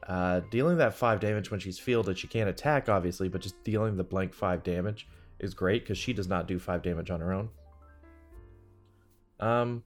Uh, 0.08 0.40
dealing 0.50 0.76
that 0.78 0.94
five 0.94 1.18
damage 1.18 1.50
when 1.50 1.58
she's 1.58 1.78
fielded, 1.78 2.18
she 2.18 2.28
can't 2.28 2.48
attack 2.48 2.88
obviously, 2.88 3.28
but 3.28 3.40
just 3.40 3.62
dealing 3.64 3.96
the 3.96 4.04
blank 4.04 4.32
five 4.32 4.62
damage 4.62 5.08
is 5.40 5.54
great 5.54 5.82
because 5.82 5.98
she 5.98 6.12
does 6.12 6.28
not 6.28 6.46
do 6.46 6.58
five 6.58 6.82
damage 6.82 7.10
on 7.10 7.20
her 7.20 7.32
own. 7.32 7.48
Um, 9.40 9.82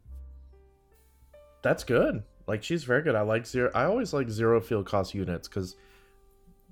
that's 1.63 1.85
good. 1.85 2.23
Like 2.47 2.63
she's 2.63 2.85
very 2.85 3.03
good. 3.03 3.15
I 3.15 3.23
like 3.23 3.47
zero. 3.47 3.71
I 3.75 3.85
always 3.85 4.13
like 4.13 4.31
zero 4.31 4.61
field 4.61 4.87
cost 4.87 5.15
units 5.15 5.49
because 5.49 5.77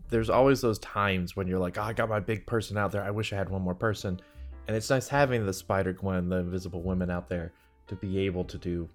there's 0.08 0.30
always 0.30 0.60
those 0.60 0.78
times 0.78 1.36
when 1.36 1.46
you're 1.46 1.58
like, 1.58 1.78
oh, 1.78 1.82
I 1.82 1.92
got 1.92 2.08
my 2.08 2.20
big 2.20 2.46
person 2.46 2.78
out 2.78 2.92
there. 2.92 3.02
I 3.02 3.10
wish 3.10 3.32
I 3.32 3.36
had 3.36 3.48
one 3.48 3.62
more 3.62 3.74
person, 3.74 4.20
and 4.66 4.76
it's 4.76 4.90
nice 4.90 5.08
having 5.08 5.44
the 5.44 5.52
Spider 5.52 5.92
Gwen, 5.92 6.28
the 6.28 6.36
Invisible 6.36 6.82
Women 6.82 7.10
out 7.10 7.28
there 7.28 7.52
to 7.88 7.94
be 7.94 8.18
able 8.20 8.44
to 8.44 8.58
do, 8.58 8.88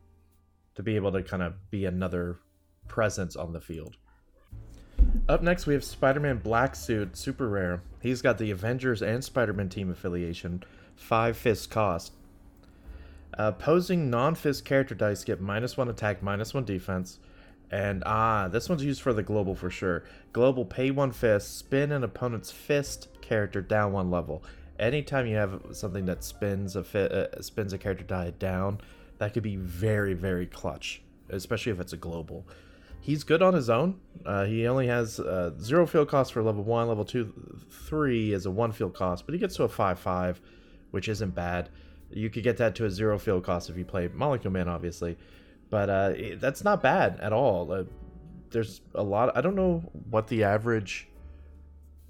to 0.76 0.84
be 0.84 0.96
able 0.96 1.12
to 1.12 1.22
kind 1.22 1.44
of 1.44 1.54
be 1.70 1.86
another 1.86 2.39
presence 2.88 3.36
on 3.36 3.54
the 3.54 3.62
field. 3.62 3.98
Up 5.30 5.41
next, 5.41 5.65
we 5.65 5.74
have 5.74 5.84
Spider 5.84 6.20
Man 6.20 6.38
Black 6.38 6.76
Suit, 6.76 7.17
super 7.17 7.48
rare. 7.48 7.84
He's 8.02 8.22
got 8.22 8.38
the 8.38 8.52
Avengers 8.52 9.02
and 9.02 9.24
Spider 9.24 9.54
Man 9.54 9.70
team 9.70 9.91
affiliation, 9.91 10.63
5 10.96 11.38
fist 11.38 11.70
cost. 11.70 12.13
Opposing 13.47 14.10
non 14.10 14.36
fist 14.36 14.65
character 14.65 14.95
dice 14.95 15.23
get 15.23 15.41
minus 15.41 15.77
1 15.77 15.89
attack, 15.89 16.21
minus 16.21 16.54
1 16.54 16.65
defense. 16.65 17.19
And 17.69 18.04
ah, 18.06 18.49
this 18.49 18.67
one's 18.67 18.84
used 18.84 19.01
for 19.01 19.13
the 19.13 19.23
global 19.23 19.56
for 19.56 19.69
sure. 19.69 20.04
Global 20.34 20.65
pay 20.65 20.91
1 20.91 21.12
fist, 21.12 21.58
spin 21.58 21.91
an 21.91 22.04
opponent's 22.04 22.51
fist 22.51 23.08
character 23.21 23.62
down 23.62 23.93
1 23.93 24.12
level. 24.12 24.43
Anytime 24.77 25.27
you 25.27 25.38
have 25.38 25.62
something 25.71 26.06
that 26.06 26.23
spins 26.23 26.75
a 26.75 26.84
fi- 26.84 27.06
uh, 27.06 27.41
spins 27.41 27.71
a 27.71 27.77
character 27.77 28.04
die 28.04 28.32
down, 28.32 28.82
that 29.19 29.34
could 29.34 29.43
be 29.43 29.56
very 29.56 30.13
very 30.13 30.47
clutch, 30.47 31.01
especially 31.30 31.71
if 31.71 31.80
it's 31.80 31.93
a 31.93 31.97
global 31.97 32.45
he's 33.01 33.23
good 33.23 33.41
on 33.41 33.54
his 33.54 33.69
own. 33.69 33.99
Uh, 34.25 34.45
he 34.45 34.67
only 34.67 34.88
has 34.88 35.19
uh, 35.19 35.51
zero 35.60 35.86
field 35.86 36.08
cost 36.08 36.32
for 36.32 36.41
level 36.41 36.63
one, 36.63 36.88
level 36.88 37.04
two, 37.04 37.34
three 37.69 38.32
is 38.32 38.45
a 38.45 38.51
one 38.51 38.71
field 38.71 38.93
cost, 38.93 39.25
but 39.25 39.34
he 39.34 39.39
gets 39.39 39.56
to 39.56 39.63
a 39.63 39.67
five 39.67 39.99
five, 39.99 40.39
which 40.91 41.10
isn't 41.10 41.36
bad. 41.36 41.69
You 42.13 42.30
could 42.30 42.43
get 42.43 42.58
that 42.58 42.76
to 42.76 42.86
a 42.86 42.89
zero 42.89 43.17
field 43.17 43.43
cost 43.43 43.69
if 43.69 43.78
you 43.78 43.86
play 43.86 44.10
Molecule 44.13 44.52
Man, 44.52 44.67
obviously, 44.67 45.17
but 45.69 45.89
uh, 45.89 46.13
that's 46.36 46.63
not 46.63 46.82
bad 46.82 47.19
at 47.19 47.34
all. 47.34 47.71
Uh, 47.71 47.84
there's 48.52 48.82
a 48.95 49.04
lot. 49.04 49.36
I 49.36 49.41
don't 49.41 49.56
know 49.56 49.80
what 50.10 50.28
the 50.28 50.43
average 50.43 51.08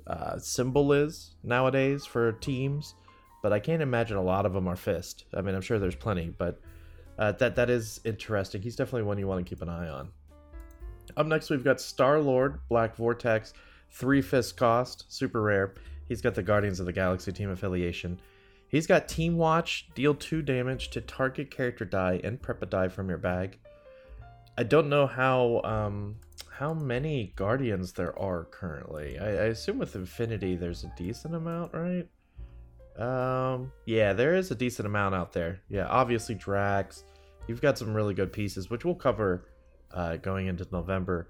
uh, 0.08 0.38
symbol 0.40 0.92
is 0.94 1.36
nowadays 1.44 2.06
for 2.06 2.32
teams, 2.34 2.96
but 3.44 3.54
I 3.54 3.60
can't 3.60 3.82
imagine 3.82 4.18
a 4.18 4.24
lot 4.24 4.46
of 4.46 4.54
them 4.54 4.68
are 4.68 4.76
fist. 4.76 5.26
I 5.34 5.42
mean, 5.42 5.56
I'm 5.56 5.62
sure 5.62 5.80
there's 5.80 5.96
plenty, 5.96 6.34
but 6.36 6.60
uh, 7.20 7.34
that 7.34 7.56
that 7.56 7.70
is 7.70 8.02
interesting. 8.04 8.62
He's 8.62 8.76
definitely 8.76 9.04
one 9.04 9.20
you 9.20 9.28
want 9.28 9.46
to 9.46 9.50
keep 9.50 9.62
an 9.62 9.70
eye 9.70 9.90
on. 9.90 10.10
Up 11.18 11.28
next, 11.28 11.50
we've 11.50 11.64
got 11.64 11.82
Star 11.82 12.20
Lord, 12.20 12.60
Black 12.70 12.96
Vortex, 12.96 13.54
three 13.92 14.22
fist 14.22 14.58
cost, 14.58 15.06
super 15.10 15.42
rare. 15.42 15.76
He's 16.08 16.22
got 16.22 16.36
the 16.36 16.44
Guardians 16.44 16.80
of 16.80 16.86
the 16.86 16.94
Galaxy 16.94 17.32
team 17.32 17.50
affiliation. 17.52 18.20
He's 18.72 18.88
got 18.88 19.10
Team 19.10 19.38
Watch, 19.38 19.90
deal 19.96 20.16
two 20.16 20.42
damage 20.42 20.90
to 20.92 21.02
target 21.02 21.52
character 21.52 21.84
die 21.84 22.22
and 22.24 22.42
prep 22.42 22.62
a 22.62 22.66
die 22.66 22.88
from 22.88 23.10
your 23.10 23.18
bag. 23.18 23.60
I 24.58 24.64
don't 24.64 24.88
know 24.88 25.08
how 25.08 25.62
um, 25.64 26.16
how 26.50 26.74
many 26.74 27.34
Guardians 27.36 27.92
there 27.92 28.18
are 28.18 28.46
currently. 28.46 29.20
I, 29.20 29.28
I 29.28 29.46
assume 29.48 29.78
with 29.78 29.96
Infinity 29.96 30.56
there's 30.56 30.86
a 30.86 30.94
decent 30.98 31.36
amount, 31.36 31.74
right? 31.74 32.08
Um, 32.98 33.72
yeah, 33.86 34.14
there 34.14 34.36
is 34.36 34.52
a 34.52 34.56
decent 34.56 34.86
amount 34.86 35.16
out 35.16 35.34
there. 35.34 35.60
Yeah, 35.68 35.88
obviously 35.88 36.36
Drax. 36.36 37.04
You've 37.48 37.62
got 37.62 37.78
some 37.78 37.94
really 37.94 38.14
good 38.14 38.32
pieces, 38.32 38.70
which 38.70 38.86
we'll 38.86 38.96
cover 38.96 39.50
uh, 39.94 40.16
going 40.18 40.48
into 40.48 40.66
November. 40.72 41.28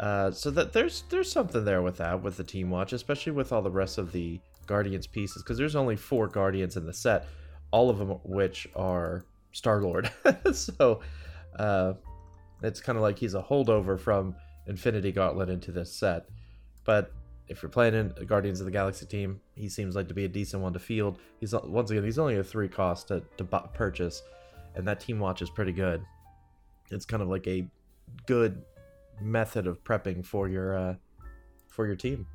Uh, 0.00 0.30
so 0.30 0.50
that 0.50 0.72
there's 0.72 1.04
there's 1.10 1.30
something 1.30 1.64
there 1.64 1.82
with 1.82 1.98
that 1.98 2.22
with 2.22 2.38
the 2.38 2.44
team 2.44 2.70
watch, 2.70 2.94
especially 2.94 3.32
with 3.32 3.52
all 3.52 3.60
the 3.60 3.70
rest 3.70 3.98
of 3.98 4.12
the 4.12 4.40
Guardians 4.66 5.06
pieces, 5.06 5.42
because 5.42 5.58
there's 5.58 5.76
only 5.76 5.96
four 5.96 6.28
Guardians 6.28 6.76
in 6.76 6.86
the 6.86 6.92
set, 6.92 7.26
all 7.70 7.90
of 7.90 7.98
them 7.98 8.10
which 8.24 8.68
are 8.74 9.24
Star 9.52 9.82
Lord. 9.82 10.10
so 10.52 11.00
uh, 11.58 11.94
it's 12.62 12.80
kind 12.80 12.96
of 12.96 13.02
like 13.02 13.18
he's 13.18 13.34
a 13.34 13.42
holdover 13.42 13.98
from 13.98 14.34
Infinity 14.66 15.12
Gauntlet 15.12 15.48
into 15.48 15.72
this 15.72 15.92
set. 15.92 16.26
But 16.84 17.12
if 17.48 17.62
you're 17.62 17.70
playing 17.70 17.94
in 17.94 18.14
Guardians 18.26 18.60
of 18.60 18.66
the 18.66 18.72
Galaxy 18.72 19.06
team, 19.06 19.40
he 19.54 19.68
seems 19.68 19.94
like 19.94 20.08
to 20.08 20.14
be 20.14 20.24
a 20.24 20.28
decent 20.28 20.62
one 20.62 20.72
to 20.72 20.78
field. 20.78 21.18
He's 21.40 21.54
once 21.54 21.90
again 21.90 22.04
he's 22.04 22.18
only 22.18 22.36
a 22.36 22.44
three 22.44 22.68
cost 22.68 23.08
to, 23.08 23.22
to 23.36 23.44
purchase, 23.44 24.22
and 24.74 24.86
that 24.86 25.00
team 25.00 25.18
watch 25.18 25.42
is 25.42 25.50
pretty 25.50 25.72
good. 25.72 26.02
It's 26.90 27.04
kind 27.04 27.22
of 27.22 27.28
like 27.28 27.46
a 27.46 27.68
good 28.26 28.62
method 29.20 29.66
of 29.66 29.82
prepping 29.84 30.24
for 30.24 30.48
your 30.48 30.76
uh, 30.76 30.94
for 31.68 31.86
your 31.86 31.96
team. 31.96 32.26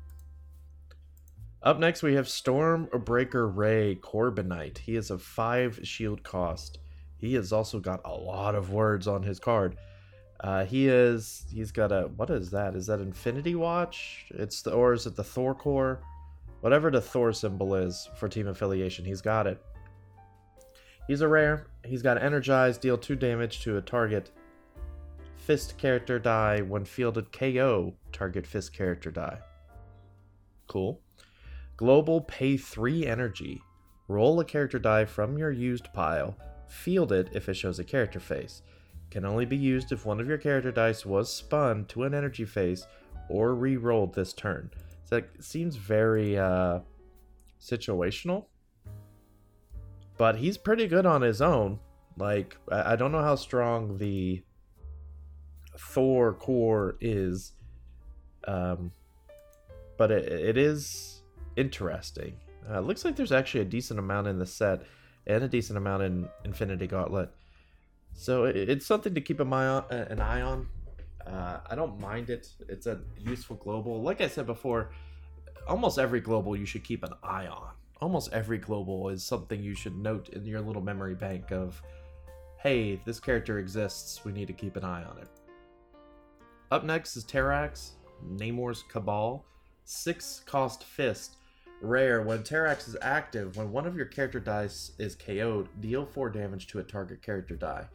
Up 1.62 1.80
next, 1.80 2.02
we 2.02 2.14
have 2.14 2.26
Stormbreaker 2.26 3.54
Ray 3.54 3.96
Korbinite. 3.96 4.78
He 4.78 4.94
is 4.94 5.10
a 5.10 5.18
five 5.18 5.80
shield 5.82 6.22
cost. 6.22 6.78
He 7.16 7.34
has 7.34 7.52
also 7.52 7.80
got 7.80 8.00
a 8.04 8.14
lot 8.14 8.54
of 8.54 8.72
words 8.72 9.08
on 9.08 9.24
his 9.24 9.40
card. 9.40 9.76
Uh, 10.40 10.64
he 10.64 10.86
is 10.86 11.44
he's 11.52 11.72
got 11.72 11.90
a 11.90 12.02
what 12.16 12.30
is 12.30 12.50
that? 12.52 12.76
Is 12.76 12.86
that 12.86 13.00
Infinity 13.00 13.56
Watch? 13.56 14.26
It's 14.30 14.62
the 14.62 14.70
or 14.72 14.92
is 14.92 15.06
it 15.06 15.16
the 15.16 15.24
Thor 15.24 15.52
Corps? 15.52 16.00
Whatever 16.60 16.92
the 16.92 17.00
Thor 17.00 17.32
symbol 17.32 17.74
is 17.74 18.08
for 18.16 18.28
team 18.28 18.46
affiliation, 18.46 19.04
he's 19.04 19.20
got 19.20 19.48
it. 19.48 19.60
He's 21.08 21.22
a 21.22 21.28
rare. 21.28 21.66
He's 21.84 22.02
got 22.02 22.22
energized, 22.22 22.82
deal 22.82 22.98
two 22.98 23.16
damage 23.16 23.60
to 23.62 23.78
a 23.78 23.82
target 23.82 24.30
fist 25.36 25.76
character 25.76 26.18
die 26.18 26.60
when 26.60 26.84
fielded 26.84 27.32
KO 27.32 27.94
target 28.12 28.46
fist 28.46 28.72
character 28.72 29.10
die. 29.10 29.38
Cool. 30.68 31.00
Global 31.78 32.20
pay 32.22 32.56
3 32.56 33.06
energy. 33.06 33.62
Roll 34.08 34.40
a 34.40 34.44
character 34.44 34.80
die 34.80 35.04
from 35.04 35.38
your 35.38 35.52
used 35.52 35.92
pile. 35.94 36.36
Field 36.66 37.12
it 37.12 37.28
if 37.32 37.48
it 37.48 37.54
shows 37.54 37.78
a 37.78 37.84
character 37.84 38.18
face. 38.18 38.62
Can 39.12 39.24
only 39.24 39.44
be 39.44 39.56
used 39.56 39.92
if 39.92 40.04
one 40.04 40.18
of 40.18 40.26
your 40.26 40.38
character 40.38 40.72
dice 40.72 41.06
was 41.06 41.32
spun 41.32 41.84
to 41.86 42.02
an 42.02 42.14
energy 42.14 42.44
face 42.44 42.84
or 43.28 43.54
re-rolled 43.54 44.12
this 44.12 44.32
turn. 44.32 44.70
So 45.04 45.20
that 45.20 45.44
seems 45.44 45.76
very 45.76 46.36
uh, 46.36 46.80
situational. 47.60 48.46
But 50.16 50.36
he's 50.36 50.58
pretty 50.58 50.88
good 50.88 51.06
on 51.06 51.22
his 51.22 51.40
own. 51.40 51.78
Like 52.16 52.56
I 52.72 52.96
don't 52.96 53.12
know 53.12 53.22
how 53.22 53.36
strong 53.36 53.98
the 53.98 54.42
Thor 55.78 56.34
Corps 56.34 56.96
is. 57.00 57.52
Um, 58.48 58.90
but 59.96 60.10
it, 60.10 60.24
it 60.32 60.58
is 60.58 61.17
interesting. 61.58 62.34
Uh, 62.70 62.80
looks 62.80 63.04
like 63.04 63.16
there's 63.16 63.32
actually 63.32 63.62
a 63.62 63.64
decent 63.66 63.98
amount 63.98 64.26
in 64.26 64.38
the 64.38 64.46
set 64.46 64.82
and 65.26 65.42
a 65.42 65.48
decent 65.48 65.76
amount 65.76 66.02
in 66.02 66.28
Infinity 66.44 66.86
Gauntlet. 66.86 67.30
So 68.14 68.44
it, 68.44 68.68
it's 68.68 68.86
something 68.86 69.14
to 69.14 69.20
keep 69.20 69.40
an 69.40 69.52
eye 69.52 69.66
on. 69.66 69.84
An 69.90 70.20
eye 70.20 70.42
on. 70.42 70.68
Uh, 71.26 71.60
I 71.68 71.74
don't 71.74 72.00
mind 72.00 72.30
it. 72.30 72.48
It's 72.68 72.86
a 72.86 73.00
useful 73.18 73.56
global. 73.56 74.02
Like 74.02 74.20
I 74.20 74.28
said 74.28 74.46
before, 74.46 74.92
almost 75.66 75.98
every 75.98 76.20
global 76.20 76.56
you 76.56 76.64
should 76.64 76.84
keep 76.84 77.02
an 77.04 77.12
eye 77.22 77.46
on. 77.46 77.70
Almost 78.00 78.32
every 78.32 78.58
global 78.58 79.08
is 79.08 79.24
something 79.24 79.62
you 79.62 79.74
should 79.74 79.96
note 79.96 80.28
in 80.30 80.44
your 80.44 80.60
little 80.60 80.82
memory 80.82 81.14
bank 81.14 81.50
of, 81.50 81.82
hey, 82.58 83.00
this 83.04 83.18
character 83.18 83.58
exists. 83.58 84.24
We 84.24 84.32
need 84.32 84.46
to 84.46 84.52
keep 84.52 84.76
an 84.76 84.84
eye 84.84 85.04
on 85.04 85.18
it. 85.18 85.28
Up 86.70 86.84
next 86.84 87.16
is 87.16 87.24
Terrax, 87.24 87.92
Namor's 88.24 88.84
Cabal. 88.88 89.44
Six 89.84 90.42
cost 90.44 90.84
fist. 90.84 91.37
Rare. 91.80 92.22
When 92.22 92.42
Terrax 92.42 92.88
is 92.88 92.96
active, 93.00 93.56
when 93.56 93.70
one 93.70 93.86
of 93.86 93.96
your 93.96 94.06
character 94.06 94.40
dice 94.40 94.92
is 94.98 95.14
KO'd, 95.14 95.68
deal 95.80 96.04
four 96.04 96.28
damage 96.30 96.66
to 96.68 96.80
a 96.80 96.82
target 96.82 97.22
character 97.22 97.56
die. 97.56 97.86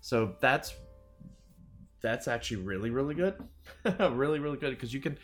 So 0.00 0.34
that's 0.40 0.74
that's 2.00 2.28
actually 2.28 2.58
really 2.58 2.90
really 2.90 3.14
good, 3.14 3.34
really 4.12 4.38
really 4.38 4.56
good 4.56 4.70
because 4.70 4.94
you 4.94 5.00
can 5.00 5.18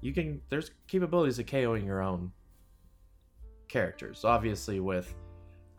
you 0.00 0.12
can 0.12 0.40
there's 0.48 0.70
capabilities 0.86 1.38
of 1.38 1.46
KOing 1.46 1.84
your 1.84 2.00
own 2.00 2.32
characters. 3.68 4.24
Obviously 4.24 4.80
with 4.80 5.14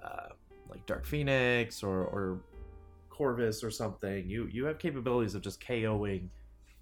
uh, 0.03 0.29
like 0.69 0.85
Dark 0.85 1.05
Phoenix 1.05 1.83
or 1.83 2.03
or 2.05 2.41
Corvus 3.09 3.63
or 3.63 3.71
something, 3.71 4.29
you 4.29 4.47
you 4.51 4.65
have 4.65 4.77
capabilities 4.77 5.35
of 5.35 5.41
just 5.41 5.61
KOing 5.61 6.27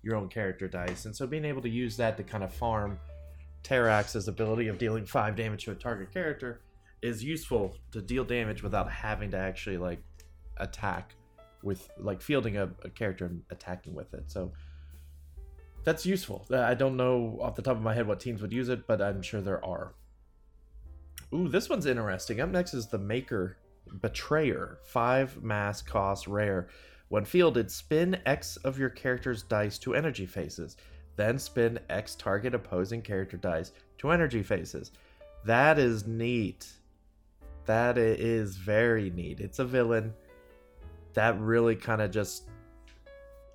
your 0.01 0.15
own 0.15 0.29
character 0.29 0.67
dice. 0.67 1.05
And 1.05 1.15
so 1.15 1.27
being 1.27 1.45
able 1.45 1.61
to 1.61 1.69
use 1.69 1.97
that 1.97 2.17
to 2.17 2.23
kind 2.23 2.43
of 2.43 2.53
farm 2.53 2.99
Terrax's 3.63 4.27
ability 4.27 4.67
of 4.67 4.77
dealing 4.77 5.05
five 5.05 5.35
damage 5.35 5.65
to 5.65 5.71
a 5.71 5.75
target 5.75 6.13
character 6.13 6.61
is 7.01 7.23
useful 7.23 7.75
to 7.91 8.01
deal 8.01 8.23
damage 8.23 8.63
without 8.63 8.91
having 8.91 9.31
to 9.31 9.37
actually 9.37 9.77
like 9.77 10.01
attack 10.57 11.15
with 11.63 11.89
like 11.97 12.21
fielding 12.21 12.57
a, 12.57 12.69
a 12.83 12.89
character 12.89 13.25
and 13.25 13.41
attacking 13.49 13.93
with 13.93 14.13
it. 14.13 14.31
So 14.31 14.51
that's 15.83 16.05
useful. 16.05 16.45
Uh, 16.51 16.61
I 16.61 16.73
don't 16.73 16.97
know 16.97 17.39
off 17.41 17.55
the 17.55 17.61
top 17.61 17.77
of 17.77 17.83
my 17.83 17.93
head 17.93 18.07
what 18.07 18.19
teams 18.19 18.41
would 18.41 18.53
use 18.53 18.69
it, 18.69 18.87
but 18.87 19.01
I'm 19.01 19.21
sure 19.21 19.41
there 19.41 19.63
are. 19.63 19.93
Ooh, 21.33 21.47
this 21.47 21.69
one's 21.69 21.85
interesting. 21.85 22.41
Up 22.41 22.49
next 22.49 22.73
is 22.73 22.87
the 22.87 22.97
Maker 22.97 23.57
Betrayer. 24.01 24.79
Five 24.83 25.41
mask 25.43 25.87
cost 25.87 26.27
rare. 26.27 26.69
When 27.09 27.25
fielded, 27.25 27.71
spin 27.71 28.21
X 28.25 28.57
of 28.57 28.77
your 28.77 28.89
character's 28.89 29.43
dice 29.43 29.77
to 29.79 29.95
energy 29.95 30.25
faces. 30.25 30.77
Then 31.19 31.37
spin 31.37 31.77
X 31.89 32.15
target 32.15 32.55
opposing 32.55 33.01
character 33.01 33.35
dice 33.35 33.73
to 33.97 34.11
energy 34.11 34.41
faces. 34.41 34.93
That 35.43 35.77
is 35.77 36.07
neat. 36.07 36.65
That 37.65 37.97
is 37.97 38.55
very 38.55 39.09
neat. 39.09 39.41
It's 39.41 39.59
a 39.59 39.65
villain. 39.65 40.13
That 41.15 41.37
really 41.37 41.75
kind 41.75 42.01
of 42.01 42.11
just. 42.11 42.43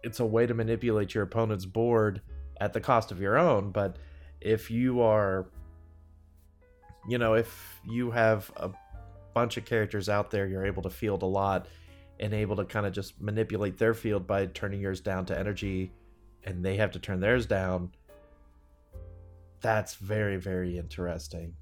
It's 0.02 0.20
a 0.20 0.26
way 0.26 0.46
to 0.46 0.52
manipulate 0.52 1.14
your 1.14 1.24
opponent's 1.24 1.64
board 1.64 2.20
at 2.60 2.74
the 2.74 2.82
cost 2.82 3.10
of 3.10 3.18
your 3.18 3.38
own. 3.38 3.70
But 3.70 3.96
if 4.42 4.70
you 4.70 5.00
are. 5.00 5.46
You 7.08 7.16
know, 7.16 7.32
if 7.32 7.80
you 7.88 8.10
have 8.10 8.52
a 8.58 8.72
bunch 9.32 9.56
of 9.56 9.64
characters 9.64 10.10
out 10.10 10.30
there, 10.30 10.46
you're 10.46 10.66
able 10.66 10.82
to 10.82 10.90
field 10.90 11.22
a 11.22 11.26
lot 11.26 11.66
and 12.20 12.34
able 12.34 12.56
to 12.56 12.66
kind 12.66 12.84
of 12.84 12.92
just 12.92 13.22
manipulate 13.22 13.78
their 13.78 13.94
field 13.94 14.26
by 14.26 14.44
turning 14.44 14.82
yours 14.82 15.00
down 15.00 15.24
to 15.24 15.38
energy 15.38 15.92
and 16.44 16.64
they 16.64 16.76
have 16.76 16.90
to 16.92 16.98
turn 16.98 17.20
theirs 17.20 17.46
down. 17.46 17.90
That's 19.60 19.94
very, 19.94 20.36
very 20.36 20.78
interesting. 20.78 21.54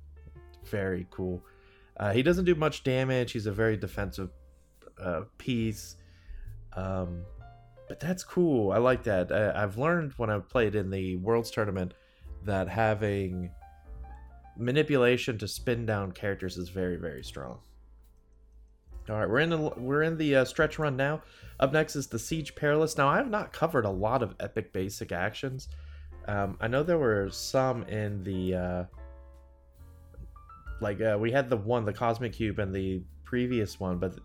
Very 0.64 1.06
cool. 1.10 1.44
Uh, 1.96 2.12
he 2.12 2.22
doesn't 2.22 2.44
do 2.44 2.54
much 2.54 2.82
damage. 2.82 3.32
He's 3.32 3.46
a 3.46 3.52
very 3.52 3.76
defensive 3.76 4.30
uh, 5.00 5.22
piece. 5.38 5.96
Um, 6.74 7.22
but 7.88 8.00
that's 8.00 8.24
cool. 8.24 8.72
I 8.72 8.78
like 8.78 9.02
that. 9.04 9.30
I, 9.30 9.62
I've 9.62 9.78
learned 9.78 10.12
when 10.16 10.30
I've 10.30 10.48
played 10.48 10.74
in 10.74 10.90
the 10.90 11.16
Worlds 11.16 11.50
tournament 11.50 11.94
that 12.44 12.68
having 12.68 13.50
manipulation 14.56 15.38
to 15.38 15.48
spin 15.48 15.86
down 15.86 16.12
characters 16.12 16.56
is 16.56 16.68
very, 16.68 16.96
very 16.96 17.22
strong. 17.22 17.60
All 19.08 19.16
right, 19.16 19.28
we're 19.28 19.40
in 19.40 19.50
the 19.50 19.58
we're 19.58 20.02
in 20.02 20.16
the 20.16 20.36
uh, 20.36 20.44
stretch 20.44 20.78
run 20.78 20.96
now. 20.96 21.22
Up 21.58 21.72
next 21.72 21.96
is 21.96 22.06
the 22.06 22.18
Siege 22.18 22.54
Perilous. 22.54 22.96
Now 22.96 23.08
I 23.08 23.16
have 23.16 23.30
not 23.30 23.52
covered 23.52 23.84
a 23.84 23.90
lot 23.90 24.22
of 24.22 24.34
epic 24.38 24.72
basic 24.72 25.10
actions. 25.10 25.68
Um, 26.28 26.56
I 26.60 26.68
know 26.68 26.82
there 26.82 26.98
were 26.98 27.28
some 27.30 27.82
in 27.84 28.22
the 28.22 28.54
uh, 28.54 28.84
like 30.80 31.00
uh, 31.00 31.16
we 31.18 31.32
had 31.32 31.50
the 31.50 31.56
one 31.56 31.84
the 31.84 31.92
Cosmic 31.92 32.34
Cube 32.34 32.60
and 32.60 32.72
the 32.72 33.02
previous 33.24 33.80
one, 33.80 33.98
but 33.98 34.18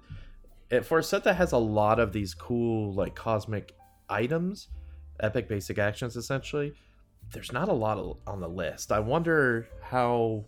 it, 0.69 0.85
for 0.85 0.99
a 0.99 1.03
set 1.03 1.23
that 1.23 1.35
has 1.35 1.53
a 1.53 1.57
lot 1.57 1.99
of 1.99 2.13
these 2.13 2.35
cool 2.35 2.93
like 2.93 3.15
cosmic 3.15 3.73
items, 4.09 4.67
epic 5.19 5.47
basic 5.47 5.79
actions 5.79 6.15
essentially, 6.15 6.73
there's 7.31 7.51
not 7.51 7.67
a 7.67 7.73
lot 7.73 8.17
on 8.27 8.39
the 8.39 8.49
list. 8.49 8.91
I 8.91 8.99
wonder 8.99 9.67
how 9.81 10.45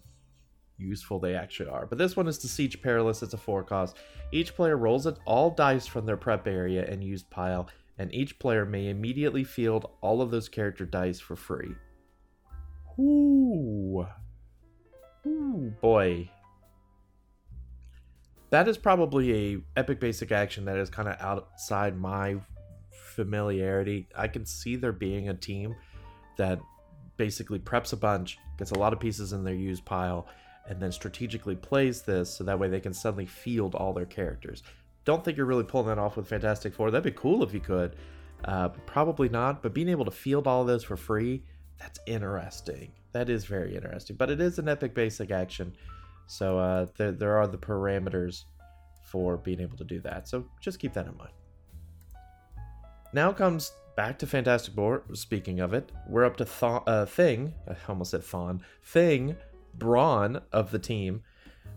useful 0.79 1.19
they 1.19 1.35
actually 1.35 1.69
are. 1.69 1.85
But 1.85 1.97
this 1.97 2.15
one 2.15 2.27
is 2.27 2.37
the 2.37 2.47
Siege 2.47 2.81
Perilous. 2.81 3.21
It's 3.21 3.33
a 3.33 3.37
four 3.37 3.63
cost. 3.63 3.97
Each 4.31 4.55
player 4.55 4.77
rolls 4.77 5.07
all 5.25 5.51
dice 5.51 5.87
from 5.87 6.05
their 6.05 6.17
prep 6.17 6.47
area 6.47 6.85
and 6.89 7.03
used 7.03 7.29
pile, 7.29 7.69
and 7.97 8.13
each 8.13 8.39
player 8.39 8.65
may 8.65 8.89
immediately 8.89 9.43
field 9.43 9.91
all 10.01 10.21
of 10.21 10.31
those 10.31 10.49
character 10.49 10.85
dice 10.85 11.19
for 11.19 11.35
free. 11.35 11.75
Ooh. 12.99 14.05
Ooh, 15.25 15.73
boy. 15.81 16.29
That 18.51 18.67
is 18.67 18.77
probably 18.77 19.53
a 19.53 19.61
epic 19.77 19.99
basic 19.99 20.31
action 20.31 20.65
that 20.65 20.77
is 20.77 20.89
kind 20.89 21.07
of 21.07 21.15
outside 21.19 21.97
my 21.97 22.37
familiarity. 22.91 24.07
I 24.15 24.27
can 24.27 24.45
see 24.45 24.75
there 24.75 24.91
being 24.91 25.29
a 25.29 25.33
team 25.33 25.75
that 26.37 26.59
basically 27.17 27.59
preps 27.59 27.93
a 27.93 27.97
bunch, 27.97 28.39
gets 28.57 28.71
a 28.71 28.79
lot 28.79 28.93
of 28.93 28.99
pieces 28.99 29.33
in 29.33 29.43
their 29.43 29.53
used 29.53 29.85
pile, 29.85 30.27
and 30.67 30.79
then 30.79 30.91
strategically 30.91 31.55
plays 31.55 32.01
this 32.01 32.29
so 32.29 32.43
that 32.43 32.59
way 32.59 32.67
they 32.67 32.79
can 32.79 32.93
suddenly 32.93 33.25
field 33.25 33.75
all 33.75 33.93
their 33.93 34.05
characters. 34.05 34.63
Don't 35.05 35.23
think 35.23 35.37
you're 35.37 35.45
really 35.45 35.63
pulling 35.63 35.87
that 35.87 35.97
off 35.97 36.17
with 36.17 36.27
Fantastic 36.27 36.73
Four. 36.73 36.91
That'd 36.91 37.03
be 37.03 37.19
cool 37.19 37.43
if 37.43 37.53
you 37.53 37.59
could. 37.59 37.95
Uh, 38.45 38.69
probably 38.69 39.29
not, 39.29 39.61
but 39.61 39.73
being 39.73 39.89
able 39.89 40.05
to 40.05 40.11
field 40.11 40.47
all 40.47 40.63
those 40.63 40.83
for 40.83 40.95
free, 40.95 41.43
that's 41.79 41.99
interesting. 42.05 42.91
That 43.11 43.29
is 43.29 43.45
very 43.45 43.75
interesting. 43.75 44.15
But 44.15 44.29
it 44.29 44.39
is 44.39 44.59
an 44.59 44.69
epic 44.69 44.93
basic 44.93 45.31
action. 45.31 45.75
So 46.27 46.59
uh, 46.59 46.85
there, 46.97 47.11
there 47.11 47.37
are 47.37 47.47
the 47.47 47.57
parameters 47.57 48.43
for 49.03 49.37
being 49.37 49.59
able 49.59 49.77
to 49.77 49.83
do 49.83 49.99
that. 50.01 50.27
So 50.27 50.45
just 50.61 50.79
keep 50.79 50.93
that 50.93 51.07
in 51.07 51.17
mind. 51.17 51.31
Now 53.11 53.31
comes 53.31 53.71
back 53.95 54.19
to 54.19 54.27
Fantastic 54.27 54.75
Four. 54.75 55.03
Speaking 55.13 55.59
of 55.59 55.73
it, 55.73 55.91
we're 56.07 56.25
up 56.25 56.37
to 56.37 56.45
Th- 56.45 56.83
uh, 56.85 57.05
Thing. 57.05 57.53
I 57.67 57.75
almost 57.87 58.11
said 58.11 58.21
Thawne. 58.21 58.61
Thing 58.83 59.35
Brawn 59.75 60.41
of 60.51 60.71
the 60.71 60.79
team. 60.79 61.21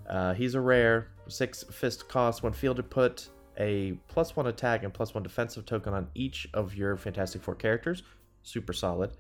Uh, 0.09 0.35
he's 0.35 0.55
a 0.55 0.61
rare, 0.61 1.09
six 1.29 1.63
fist 1.65 2.09
cost. 2.09 2.43
When 2.43 2.53
fielded, 2.53 2.91
put 2.91 3.29
a 3.59 3.93
plus 4.09 4.35
one 4.35 4.47
attack 4.47 4.83
and 4.83 4.93
plus 4.93 5.15
one 5.15 5.23
defensive 5.23 5.67
token 5.67 5.95
on 5.95 6.09
each 6.15 6.49
of 6.55 6.75
your 6.75 6.97
Fantastic 6.97 7.43
Four 7.43 7.55
characters. 7.55 8.03
Super 8.43 8.73
solid. 8.73 9.13